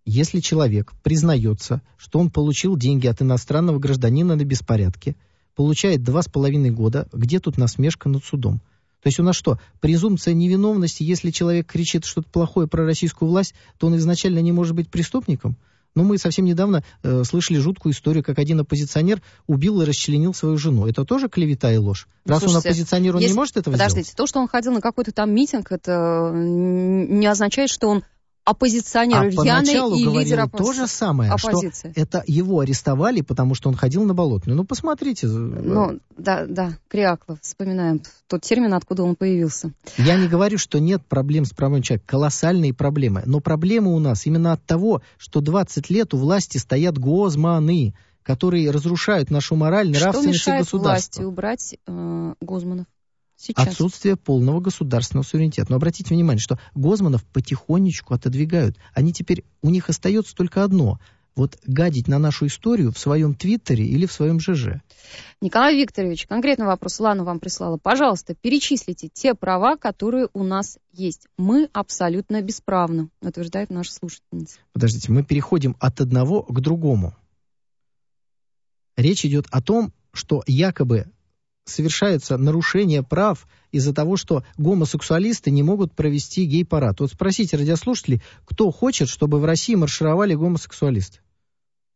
Если 0.05 0.39
человек 0.39 0.93
признается, 1.03 1.81
что 1.97 2.19
он 2.19 2.31
получил 2.31 2.77
деньги 2.77 3.07
от 3.07 3.21
иностранного 3.21 3.77
гражданина 3.77 4.37
на 4.37 4.45
беспорядке, 4.45 5.17
получает 5.53 6.01
два 6.01 6.21
с 6.21 6.27
половиной 6.27 6.71
года, 6.71 7.09
где 7.11 7.41
тут 7.41 7.57
насмешка 7.57 8.07
над 8.07 8.23
судом? 8.23 8.61
То 9.01 9.07
есть 9.07 9.19
у 9.19 9.23
нас 9.23 9.35
что, 9.35 9.59
презумпция 9.81 10.33
невиновности, 10.33 11.03
если 11.03 11.29
человек 11.31 11.67
кричит 11.67 12.05
что-то 12.05 12.29
плохое 12.29 12.67
про 12.67 12.85
российскую 12.85 13.29
власть, 13.29 13.53
то 13.77 13.87
он 13.87 13.97
изначально 13.97 14.39
не 14.39 14.53
может 14.53 14.75
быть 14.75 14.89
преступником? 14.89 15.57
Но 15.95 16.03
мы 16.03 16.17
совсем 16.17 16.45
недавно 16.45 16.83
э, 17.03 17.23
слышали 17.23 17.57
жуткую 17.57 17.93
историю, 17.93 18.23
как 18.23 18.37
один 18.39 18.59
оппозиционер 18.59 19.21
убил 19.47 19.81
и 19.81 19.85
расчленил 19.85 20.33
свою 20.33 20.57
жену. 20.57 20.87
Это 20.87 21.05
тоже 21.05 21.27
клевета 21.27 21.71
и 21.71 21.77
ложь? 21.77 22.07
Раз 22.25 22.39
Слушайте, 22.39 22.55
он 22.55 22.59
оппозиционер, 22.59 23.15
он 23.15 23.21
если... 23.21 23.33
не 23.33 23.37
может 23.37 23.57
этого 23.57 23.73
подождите, 23.73 24.03
сделать? 24.03 24.07
Подождите, 24.07 24.15
то, 24.15 24.27
что 24.27 24.39
он 24.39 24.47
ходил 24.47 24.73
на 24.73 24.81
какой-то 24.81 25.11
там 25.11 25.33
митинг, 25.33 25.71
это 25.71 26.31
не 26.33 27.25
означает, 27.25 27.69
что 27.69 27.87
он 27.87 28.03
оппозиционер 28.47 29.23
а 29.23 29.25
рьяный 29.27 29.99
и 29.99 30.05
лидер 30.05 30.39
оппози... 30.39 30.63
то 30.63 30.73
же 30.73 30.87
самое, 30.87 31.31
оппозиции. 31.31 31.91
что 31.91 32.01
это 32.01 32.23
его 32.27 32.61
арестовали, 32.61 33.19
потому 33.19 33.55
что 33.55 33.67
он 33.67 33.75
ходил 33.75 34.05
на 34.05 34.13
болотную. 34.13 34.55
Ну, 34.55 34.63
посмотрите. 34.63 35.27
Ну, 35.27 35.99
да, 36.17 36.45
да, 36.47 36.77
Криаклов, 36.87 37.39
вспоминаем 37.41 38.01
тот 38.27 38.43
термин, 38.43 38.73
откуда 38.73 39.03
он 39.03 39.17
появился. 39.17 39.73
Я 39.97 40.15
не 40.15 40.29
говорю, 40.29 40.57
что 40.57 40.79
нет 40.79 41.05
проблем 41.05 41.43
с 41.43 41.51
правами 41.51 41.81
человека, 41.81 42.07
колоссальные 42.07 42.73
проблемы, 42.73 43.23
но 43.25 43.41
проблемы 43.41 43.93
у 43.93 43.99
нас 43.99 44.25
именно 44.25 44.53
от 44.53 44.63
того, 44.63 45.01
что 45.17 45.41
20 45.41 45.89
лет 45.89 46.13
у 46.13 46.17
власти 46.17 46.57
стоят 46.57 46.97
гозманы, 46.97 47.93
которые 48.23 48.71
разрушают 48.71 49.29
нашу 49.29 49.55
мораль, 49.55 49.89
нравственность 49.91 50.39
Что 50.41 50.51
мешает 50.51 50.71
власти 50.71 51.21
убрать 51.21 51.75
э, 51.85 52.33
Гозманов? 52.39 52.85
Сейчас. 53.37 53.67
Отсутствие 53.67 54.15
полного 54.15 54.59
государственного 54.59 55.23
суверенитета. 55.23 55.69
Но 55.69 55.77
обратите 55.77 56.13
внимание, 56.13 56.41
что 56.41 56.59
Гозманов 56.73 57.23
потихонечку 57.23 58.15
отодвигают. 58.15 58.77
Они 58.93 59.13
теперь, 59.13 59.45
у 59.61 59.69
них 59.69 59.89
остается 59.89 60.35
только 60.35 60.63
одно 60.63 60.99
вот 61.35 61.57
гадить 61.67 62.07
на 62.07 62.17
нашу 62.17 62.47
историю 62.47 62.91
в 62.91 62.97
своем 62.97 63.35
Твиттере 63.35 63.85
или 63.85 64.07
в 64.07 64.11
своем 64.11 64.39
ЖЖ. 64.39 64.81
Николай 65.39 65.75
Викторович, 65.75 66.25
конкретный 66.25 66.65
вопрос 66.65 66.99
Лана 66.99 67.23
вам 67.23 67.39
прислала. 67.39 67.77
Пожалуйста, 67.77 68.33
перечислите 68.33 69.07
те 69.07 69.35
права, 69.35 69.77
которые 69.77 70.29
у 70.33 70.43
нас 70.43 70.79
есть. 70.91 71.27
Мы 71.37 71.69
абсолютно 71.73 72.41
бесправны, 72.41 73.09
утверждает 73.21 73.69
наша 73.69 73.93
слушательница. 73.93 74.57
Подождите, 74.73 75.11
мы 75.11 75.23
переходим 75.23 75.75
от 75.79 76.01
одного 76.01 76.41
к 76.41 76.59
другому. 76.59 77.15
Речь 78.95 79.23
идет 79.23 79.45
о 79.51 79.61
том, 79.61 79.93
что 80.11 80.41
якобы 80.47 81.05
совершается 81.69 82.37
нарушение 82.37 83.03
прав 83.03 83.47
из-за 83.71 83.93
того, 83.93 84.17
что 84.17 84.43
гомосексуалисты 84.57 85.51
не 85.51 85.63
могут 85.63 85.93
провести 85.93 86.45
гей-парад. 86.45 86.99
Вот 86.99 87.11
спросите 87.11 87.57
радиослушателей, 87.57 88.21
кто 88.45 88.71
хочет, 88.71 89.09
чтобы 89.09 89.39
в 89.39 89.45
России 89.45 89.75
маршировали 89.75 90.33
гомосексуалисты. 90.35 91.19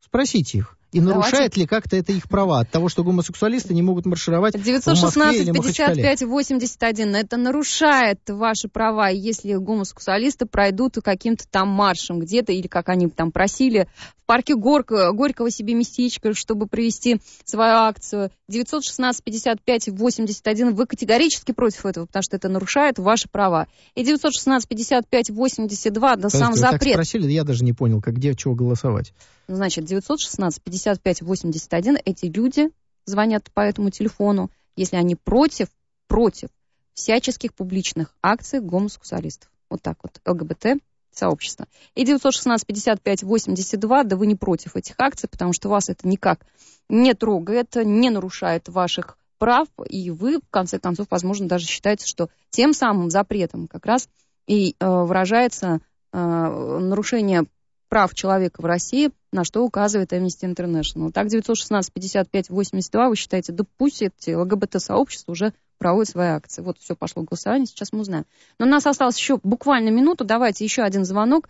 Спросите 0.04 0.60
их. 0.60 0.78
И 0.92 1.00
Давайте. 1.00 1.16
нарушает 1.16 1.58
ли 1.58 1.66
как-то 1.66 1.96
это 1.96 2.12
их 2.12 2.28
права 2.28 2.60
от 2.60 2.70
того, 2.70 2.90
что 2.90 3.04
гомосексуалисты 3.06 3.74
не 3.74 3.82
могут 3.82 4.06
маршировать 4.06 4.62
916 4.62 5.50
в 5.50 5.54
55 5.54 6.24
81. 6.24 7.16
Это 7.16 7.38
нарушает 7.38 8.20
ваши 8.28 8.68
права, 8.68 9.08
если 9.08 9.54
гомосексуалисты 9.54 10.46
пройдут 10.46 10.98
каким-то 11.02 11.46
там 11.50 11.70
маршем 11.70 12.20
где-то, 12.20 12.52
или 12.52 12.68
как 12.68 12.90
они 12.90 13.08
там 13.08 13.32
просили, 13.32 13.88
в 14.22 14.26
парке 14.26 14.56
Горько, 14.56 15.12
Горького 15.14 15.50
себе 15.50 15.76
местечко, 15.76 16.34
чтобы 16.34 16.68
провести 16.68 17.22
свою 17.46 17.76
акцию. 17.76 18.32
916 18.50 19.24
55 19.24 19.90
81. 19.90 20.76
Вы 20.76 20.86
категорически 20.86 21.54
против 21.54 21.86
этого, 21.86 22.06
потому 22.06 22.24
что 22.24 22.36
это 22.36 22.50
нарушает 22.50 23.00
ваши 23.00 23.30
права. 23.30 23.68
И 23.96 24.04
916 24.04 24.68
55 24.68 25.30
82, 25.30 26.16
да 26.18 26.30
сам 26.30 26.54
запрет. 26.54 26.82
Так 26.82 26.92
спросили, 26.94 27.32
я 27.32 27.46
даже 27.46 27.64
не 27.64 27.72
понял, 27.72 28.02
как 28.02 28.16
где 28.16 28.36
чего 28.36 28.56
голосовать. 28.56 29.14
Значит, 29.48 29.86
916 29.86 30.62
55 30.62 30.81
81 30.86 31.98
эти 32.06 32.26
люди 32.26 32.70
звонят 33.06 33.52
по 33.54 33.62
этому 33.62 33.90
телефону, 33.90 34.50
если 34.76 34.96
они 34.96 35.16
против, 35.16 35.68
против 36.08 36.50
всяческих 36.94 37.54
публичных 37.54 38.16
акций 38.22 38.60
гомосексуалистов. 38.60 39.50
Вот 39.70 39.82
так 39.82 39.98
вот, 40.04 40.20
ЛГБТ 40.26 40.82
сообщества. 41.12 41.68
И 41.96 42.06
916 42.06 42.66
55 42.66 43.24
82, 43.24 44.04
да 44.04 44.16
вы 44.16 44.28
не 44.28 44.36
против 44.36 44.76
этих 44.76 44.96
акций, 44.98 45.28
потому 45.30 45.54
что 45.54 45.70
вас 45.70 45.90
это 45.90 46.08
никак 46.08 46.46
не 46.90 47.14
трогает, 47.14 47.76
не 47.76 48.10
нарушает 48.10 48.70
ваших 48.70 49.18
прав, 49.38 49.68
и 49.90 50.12
вы, 50.12 50.38
в 50.38 50.50
конце 50.50 50.80
концов, 50.80 51.08
возможно, 51.10 51.48
даже 51.48 51.66
считаете, 51.66 52.06
что 52.06 52.30
тем 52.50 52.74
самым 52.74 53.10
запретом 53.10 53.68
как 53.68 53.86
раз 53.86 54.08
и 54.46 54.76
э, 54.80 54.88
выражается 54.88 55.80
э, 56.14 56.18
нарушение 56.18 57.46
прав 57.92 58.14
человека 58.16 58.62
в 58.62 58.66
России, 58.66 59.12
на 59.34 59.44
что 59.44 59.66
указывает 59.66 60.14
Amnesty 60.14 60.44
International. 60.44 61.12
Так, 61.12 61.28
916 61.28 61.94
55 61.94 62.50
82, 62.50 63.10
вы 63.10 63.16
считаете, 63.18 63.52
да 63.52 63.66
пусть 63.78 64.02
эти 64.02 64.32
ЛГБТ-сообщества 64.32 65.34
уже 65.34 65.52
проводят 65.78 66.10
свои 66.10 66.30
акции. 66.30 66.62
Вот 66.62 66.78
все 66.80 66.96
пошло 66.96 67.24
голосование, 67.24 67.66
сейчас 67.66 67.92
мы 67.92 68.00
узнаем. 68.00 68.24
Но 68.60 68.66
у 68.66 68.70
нас 68.70 68.88
осталось 68.88 69.18
еще 69.18 69.42
буквально 69.44 69.90
минуту. 69.90 70.24
Давайте 70.24 70.64
еще 70.64 70.84
один 70.84 71.04
звонок 71.04 71.50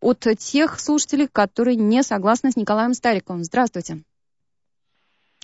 от 0.00 0.20
тех 0.38 0.78
слушателей, 0.78 1.26
которые 1.26 1.74
не 1.74 2.04
согласны 2.04 2.52
с 2.52 2.56
Николаем 2.56 2.94
Стариковым. 2.94 3.42
Здравствуйте. 3.42 4.04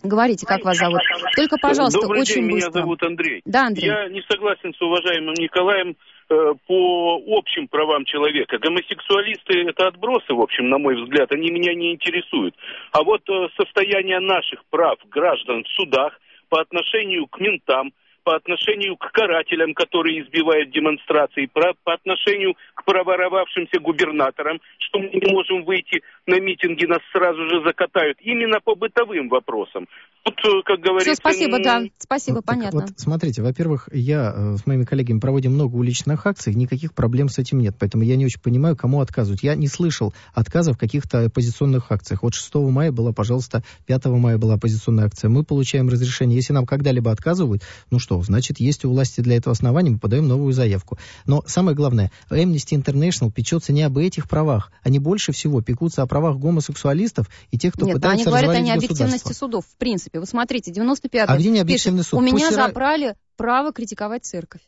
Говорите, 0.04 0.46
как 0.46 0.62
вас 0.64 0.76
зовут. 0.76 1.00
Только, 1.34 1.56
пожалуйста, 1.60 2.02
Добрый 2.02 2.20
очень 2.20 2.42
день, 2.42 2.52
быстро. 2.52 2.70
меня 2.70 2.82
зовут 2.82 3.02
Андрей. 3.02 3.42
Да, 3.44 3.66
Андрей. 3.66 3.88
Я 3.88 4.08
не 4.10 4.22
согласен 4.30 4.72
с 4.74 4.80
уважаемым 4.80 5.34
Николаем 5.34 5.96
по 6.28 7.22
общим 7.26 7.68
правам 7.68 8.04
человека. 8.04 8.58
Гомосексуалисты– 8.58 9.62
это 9.68 9.88
отбросы, 9.88 10.32
в 10.32 10.40
общем, 10.40 10.68
на 10.68 10.78
мой 10.78 11.00
взгляд, 11.00 11.32
они 11.32 11.50
меня 11.50 11.74
не 11.74 11.92
интересуют. 11.92 12.54
А 12.92 13.02
вот 13.02 13.22
э, 13.28 13.48
состояние 13.56 14.20
наших 14.20 14.64
прав 14.66 14.98
граждан 15.08 15.64
в 15.64 15.68
судах 15.68 16.18
по 16.48 16.60
отношению 16.60 17.26
к 17.26 17.38
ментам, 17.38 17.92
по 18.24 18.34
отношению 18.34 18.96
к 18.96 19.12
карателям, 19.12 19.72
которые 19.72 20.20
избивают 20.20 20.70
демонстрации, 20.70 21.46
по 21.46 21.92
отношению 21.92 22.56
к 22.74 22.84
проворовавшимся 22.84 23.78
губернаторам, 23.78 24.60
что 24.78 24.98
мы 24.98 25.10
не 25.10 25.32
можем 25.32 25.62
выйти 25.62 26.02
на 26.26 26.40
митинги, 26.40 26.86
нас 26.86 27.00
сразу 27.12 27.42
же 27.48 27.62
закатают. 27.64 28.18
Именно 28.20 28.60
по 28.64 28.74
бытовым 28.74 29.28
вопросам. 29.28 29.86
Тут, 30.24 30.34
э, 30.44 30.62
как 30.64 30.80
говорится... 30.80 31.12
Все, 31.12 31.20
спасибо, 31.20 31.62
да. 31.62 31.82
Спасибо, 31.98 32.42
понятно. 32.42 32.80
Вот 32.80 32.90
смотрите, 32.96 33.42
во-первых, 33.42 33.88
я 33.92 34.32
э, 34.34 34.56
с 34.56 34.66
моими 34.66 34.84
коллегами 34.84 35.20
проводим 35.20 35.52
много 35.52 35.76
уличных 35.76 36.26
акций, 36.26 36.52
никаких 36.54 36.94
проблем 36.94 37.28
с 37.28 37.38
этим 37.38 37.60
нет, 37.60 37.76
поэтому 37.78 38.02
я 38.02 38.16
не 38.16 38.24
очень 38.24 38.40
понимаю, 38.40 38.76
кому 38.76 39.00
отказывают. 39.00 39.42
Я 39.44 39.54
не 39.54 39.68
слышал 39.68 40.12
отказов 40.34 40.76
в 40.76 40.78
каких-то 40.78 41.26
оппозиционных 41.26 41.92
акциях. 41.92 42.24
Вот 42.24 42.34
6 42.34 42.54
мая 42.56 42.90
была, 42.90 43.12
пожалуйста, 43.12 43.62
5 43.86 44.06
мая 44.06 44.36
была 44.36 44.54
оппозиционная 44.54 45.06
акция. 45.06 45.28
Мы 45.28 45.44
получаем 45.44 45.88
разрешение. 45.88 46.36
Если 46.36 46.52
нам 46.52 46.66
когда-либо 46.66 47.12
отказывают, 47.12 47.62
ну 47.90 48.00
что, 48.00 48.20
значит, 48.22 48.58
есть 48.58 48.84
у 48.84 48.90
власти 48.90 49.20
для 49.20 49.36
этого 49.36 49.52
основания, 49.52 49.90
мы 49.90 49.98
подаем 49.98 50.26
новую 50.26 50.52
заявку. 50.52 50.98
Но 51.26 51.44
самое 51.46 51.76
главное, 51.76 52.10
Amnesty 52.30 52.76
International 52.76 53.30
печется 53.30 53.72
не 53.72 53.82
об 53.82 53.96
этих 53.96 54.28
правах. 54.28 54.72
Они 54.82 54.98
больше 54.98 55.30
всего 55.30 55.62
пекутся 55.62 56.02
о 56.02 56.06
правах 56.16 56.38
гомосексуалистов 56.38 57.28
и 57.50 57.58
тех, 57.58 57.74
кто 57.74 57.84
Нет, 57.84 57.96
пытается 57.96 58.14
они 58.14 58.24
говорят 58.24 58.56
о 58.56 58.60
необъективности 58.60 59.32
судов, 59.34 59.66
в 59.66 59.76
принципе. 59.76 60.18
Вот 60.18 60.28
смотрите, 60.28 60.70
95-й 60.72 61.18
А 61.20 61.36
где 61.36 61.50
необъективный 61.50 61.98
пишет, 61.98 62.10
суд? 62.10 62.20
у 62.20 62.22
меня 62.22 62.46
Пусть 62.46 62.52
ра- 62.58 62.66
забрали 62.68 63.16
право 63.36 63.72
критиковать 63.72 64.24
церковь. 64.24 64.62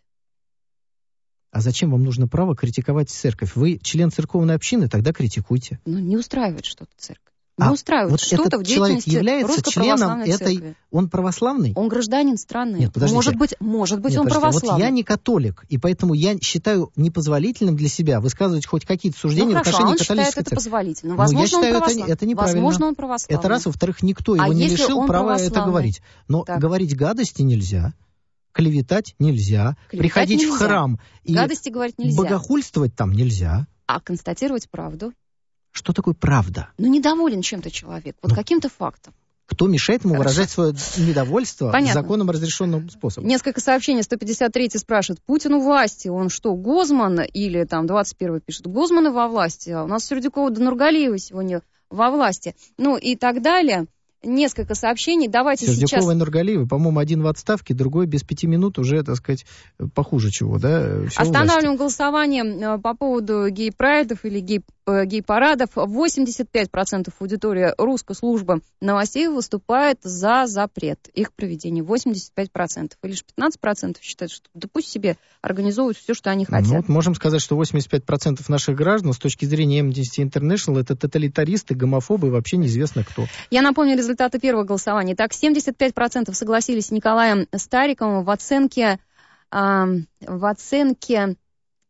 А 1.51 1.61
зачем 1.61 1.90
вам 1.90 2.05
нужно 2.05 2.28
право 2.28 2.55
критиковать 2.55 3.09
церковь? 3.09 3.57
Вы 3.57 3.78
член 3.82 4.11
церковной 4.11 4.55
общины, 4.55 4.88
тогда 4.88 5.14
критикуйте. 5.14 5.80
Ну, 5.86 5.99
не 5.99 6.18
устраивает 6.18 6.66
что-то 6.66 6.92
церковь. 6.99 7.28
Не 7.59 7.64
А 7.64 7.72
устраивает 7.72 8.12
вот 8.12 8.20
что-то 8.20 8.44
этот 8.44 8.61
в 8.61 8.62
деятельности 8.62 9.11
является 9.11 9.70
членом 9.70 10.20
этой... 10.20 10.36
Церкви. 10.36 10.76
Он 10.92 11.11
православный? 11.11 11.72
Он 11.74 11.88
гражданин 11.88 12.36
страны. 12.36 12.76
Нет, 12.76 12.92
подождите. 12.92 13.16
Может 13.16 13.36
быть, 13.36 13.54
может 13.59 14.00
быть 14.00 14.12
Нет, 14.12 14.20
он 14.20 14.26
подождите, 14.26 14.40
православный. 14.40 14.82
Вот 14.84 14.86
я 14.86 14.90
не 14.90 15.02
католик, 15.02 15.64
и 15.68 15.76
поэтому 15.76 16.14
я 16.14 16.38
считаю 16.38 16.92
непозволительным 16.94 17.76
для 17.76 17.88
себя 17.88 18.20
высказывать 18.20 18.64
хоть 18.64 18.84
какие-то 18.84 19.18
суждения 19.18 19.54
ну, 19.54 19.61
в 19.61 19.64
хорошо, 19.64 19.70
а 19.70 19.80
отношении 19.80 19.92
он 19.92 19.98
католической 19.98 20.30
считает 20.30 20.36
это 20.36 20.50
церкви. 20.50 20.54
позволительным. 20.54 21.16
Ну, 21.16 21.22
я 21.22 21.26
Возможно, 21.26 21.46
считаю, 21.48 21.76
он 21.76 21.82
это, 21.82 22.12
это 22.12 22.26
неправильно. 22.26 22.61
Возможно, 22.62 22.86
он 22.86 22.94
православный. 22.94 23.38
Это 23.40 23.48
раз. 23.48 23.66
Во-вторых, 23.66 24.02
никто 24.04 24.34
А 24.34 24.36
его 24.44 24.52
не 24.52 24.62
если 24.62 24.76
лишил 24.76 25.04
права 25.06 25.36
это 25.36 25.61
говорить. 25.62 26.00
Но 26.28 26.44
Так. 26.44 26.61
говорить 26.61 26.96
гадости 26.96 27.42
нельзя. 27.42 27.92
Клеветать 28.52 29.14
нельзя. 29.18 29.76
Клеветать 29.88 29.98
приходить 29.98 30.40
нельзя. 30.40 30.54
в 30.54 30.59
храм 30.59 31.00
и 31.24 31.34
Гадости 31.34 31.70
говорить 31.70 31.98
нельзя. 31.98 32.22
богохульствовать 32.22 32.94
там 32.94 33.12
нельзя. 33.12 33.66
А 33.86 34.00
констатировать 34.00 34.70
правду? 34.70 35.12
Что 35.72 35.92
такое 35.92 36.14
правда? 36.14 36.70
Ну, 36.78 36.88
недоволен 36.88 37.42
чем-то 37.42 37.70
человек. 37.70 38.16
Вот 38.22 38.34
каким-то 38.34 38.68
фактом. 38.68 39.14
Кто 39.46 39.66
мешает 39.66 40.04
ему 40.04 40.14
Хорошо. 40.14 40.28
выражать 40.30 40.50
свое 40.50 40.74
недовольство 40.98 41.70
Понятно. 41.72 42.02
законом 42.02 42.30
разрешенным 42.30 42.90
способом? 42.90 43.28
Несколько 43.28 43.62
сообщений. 43.62 44.02
153 44.02 44.70
спрашивает, 44.74 45.22
Путин 45.22 45.54
у 45.54 45.60
власти, 45.60 46.08
он 46.08 46.28
что, 46.28 46.54
Гозман? 46.54 47.20
Или 47.22 47.64
там 47.64 47.86
21 47.86 48.40
пишет, 48.40 48.66
Гозманы 48.66 49.10
во 49.10 49.26
власти, 49.26 49.70
а 49.70 49.84
у 49.84 49.86
нас 49.86 50.04
Сердюкова 50.04 50.50
до 50.50 50.62
Нургалиева 50.62 51.16
сегодня 51.16 51.62
во 51.88 52.10
власти. 52.10 52.54
Ну 52.76 52.98
и 52.98 53.16
так 53.16 53.40
далее. 53.40 53.86
Несколько 54.24 54.74
сообщений. 54.74 55.28
Давайте 55.28 55.66
Сердюкова 55.66 55.88
сейчас... 55.88 56.12
и 56.12 56.14
Нургалиева, 56.14 56.66
по-моему, 56.66 56.98
один 56.98 57.22
в 57.22 57.28
отставке, 57.28 57.72
другой 57.72 58.06
без 58.06 58.24
пяти 58.24 58.48
минут 58.48 58.78
уже, 58.78 59.04
так 59.04 59.14
сказать, 59.14 59.46
похуже 59.94 60.30
чего, 60.30 60.58
да? 60.58 60.96
У 60.96 61.00
власти. 61.02 61.20
Останавливаем 61.20 61.76
голосование 61.76 62.44
э, 62.44 62.78
по 62.78 62.94
поводу 62.94 63.48
гей-прайдов 63.48 64.24
или 64.24 64.40
гей, 64.40 64.62
э, 64.86 65.04
гей-парадов. 65.04 65.70
85% 65.76 67.12
аудитории 67.20 67.72
русской 67.78 68.16
службы 68.16 68.60
новостей 68.80 69.28
выступает 69.28 69.98
за 70.02 70.46
запрет 70.46 70.98
их 71.14 71.32
проведения. 71.32 71.82
85%. 71.82 72.92
И 73.00 73.08
лишь 73.08 73.24
15% 73.38 73.98
считают, 74.00 74.32
что 74.32 74.48
да 74.54 74.66
пусть 74.72 74.88
себе 74.88 75.16
организовывают 75.42 75.96
все, 75.96 76.14
что 76.14 76.30
они 76.30 76.44
Ну, 76.48 76.56
хотят. 76.56 76.72
вот 76.72 76.88
можем 76.88 77.14
сказать, 77.14 77.40
что 77.40 77.56
85% 77.56 78.40
наших 78.48 78.74
граждан 78.74 79.12
с 79.12 79.18
точки 79.18 79.44
зрения 79.44 79.80
Amnesty 79.80 80.28
International 80.28 80.80
это 80.80 80.96
тоталитаристы, 80.96 81.76
гомофобы 81.76 82.28
и 82.28 82.30
вообще 82.30 82.56
неизвестно 82.56 83.04
кто. 83.04 83.26
Я 83.50 83.62
напомню 83.62 83.96
результаты 84.09 84.38
первого 84.38 84.64
голосования. 84.64 85.14
Так, 85.14 85.32
75% 85.32 86.32
согласились 86.32 86.86
с 86.86 86.90
Николаем 86.90 87.46
Стариковым 87.54 88.24
в 88.24 88.30
оценке, 88.30 88.98
а, 89.50 89.86
в 90.20 90.44
оценке 90.46 91.36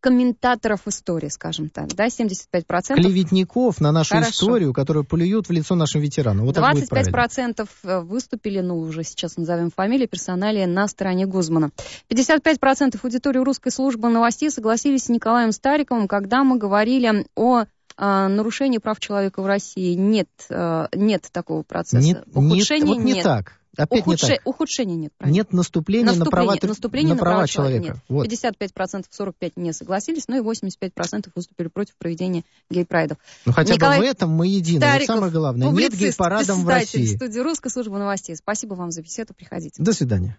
комментаторов 0.01 0.87
истории, 0.87 1.29
скажем 1.29 1.71
так, 1.71 1.89
да, 1.95 2.07
75%. 2.07 2.95
Клеветников 2.95 3.81
на 3.81 3.91
нашу 3.91 4.15
Хорошо. 4.15 4.31
историю, 4.31 4.73
которые 4.73 5.05
плюют 5.05 5.49
в 5.49 5.53
лицо 5.53 5.75
нашим 5.75 6.01
ветеранам. 6.01 6.47
Вот 6.47 6.55
так 6.55 6.73
будет 6.73 6.89
правильно. 6.89 7.11
25% 7.11 8.03
выступили, 8.03 8.61
ну, 8.61 8.79
уже 8.79 9.03
сейчас 9.03 9.37
назовем 9.37 9.71
фамилии, 9.71 10.07
персоналии 10.07 10.67
на 10.67 10.87
стороне 10.87 11.27
Гузмана. 11.27 11.71
55% 12.09 12.99
аудитории 13.03 13.39
русской 13.39 13.71
службы 13.71 14.09
новостей 14.09 14.51
согласились 14.51 15.05
с 15.05 15.09
Николаем 15.09 15.51
Стариковым, 15.51 16.07
когда 16.07 16.45
мы 16.45 16.59
говорили 16.59 17.27
о 17.35 17.65
а, 17.99 18.29
нарушении 18.29 18.79
прав 18.79 19.01
человека 19.01 19.43
в 19.43 19.47
России. 19.47 19.95
Нет, 19.95 20.29
а, 20.51 20.89
нет 20.95 21.29
такого 21.33 21.65
процесса. 21.65 22.05
Нет, 22.05 22.25
Ухудшения 22.33 22.85
нет, 22.87 22.97
вот 22.97 23.05
не 23.05 23.13
нет. 23.15 23.25
так. 23.25 23.55
Опять 23.77 24.03
Ухудше- 24.07 24.27
не 24.27 24.37
так. 24.37 24.41
Ухудшения 24.47 24.97
нет. 24.97 25.13
правильно. 25.17 25.37
Нет 25.37 25.53
наступления, 25.53 26.13
на 26.13 26.25
права, 26.25 26.57
наступление 26.61 27.15
на 27.15 27.21
права 27.21 27.47
человека. 27.47 27.85
Нет. 27.85 27.97
Вот. 28.09 28.27
55%, 28.27 29.05
45% 29.11 29.53
не 29.57 29.73
согласились, 29.73 30.25
ну 30.27 30.37
и 30.37 30.41
85% 30.41 31.31
выступили 31.35 31.69
против 31.69 31.95
проведения 31.97 32.45
гей-прайдов. 32.71 33.19
Ну 33.47 33.53
хотя 33.53 33.75
Николай 33.75 33.99
бы 33.99 34.05
в 34.07 34.09
этом 34.09 34.31
мы 34.31 34.49
едины. 34.49 34.81
Вот 34.81 34.89
Стариков, 34.89 35.17
самое 35.17 35.33
главное. 35.33 35.71
Нет 35.71 35.95
гей-парадом 35.97 36.65
в 36.65 36.69
России. 36.69 37.17
студии 37.17 37.39
Русской 37.39 37.71
службы 37.71 37.99
новостей. 37.99 38.35
Спасибо 38.35 38.75
вам 38.75 38.91
за 38.91 39.03
беседу. 39.03 39.33
Приходите. 39.35 39.81
До 39.81 39.93
свидания. 39.93 40.37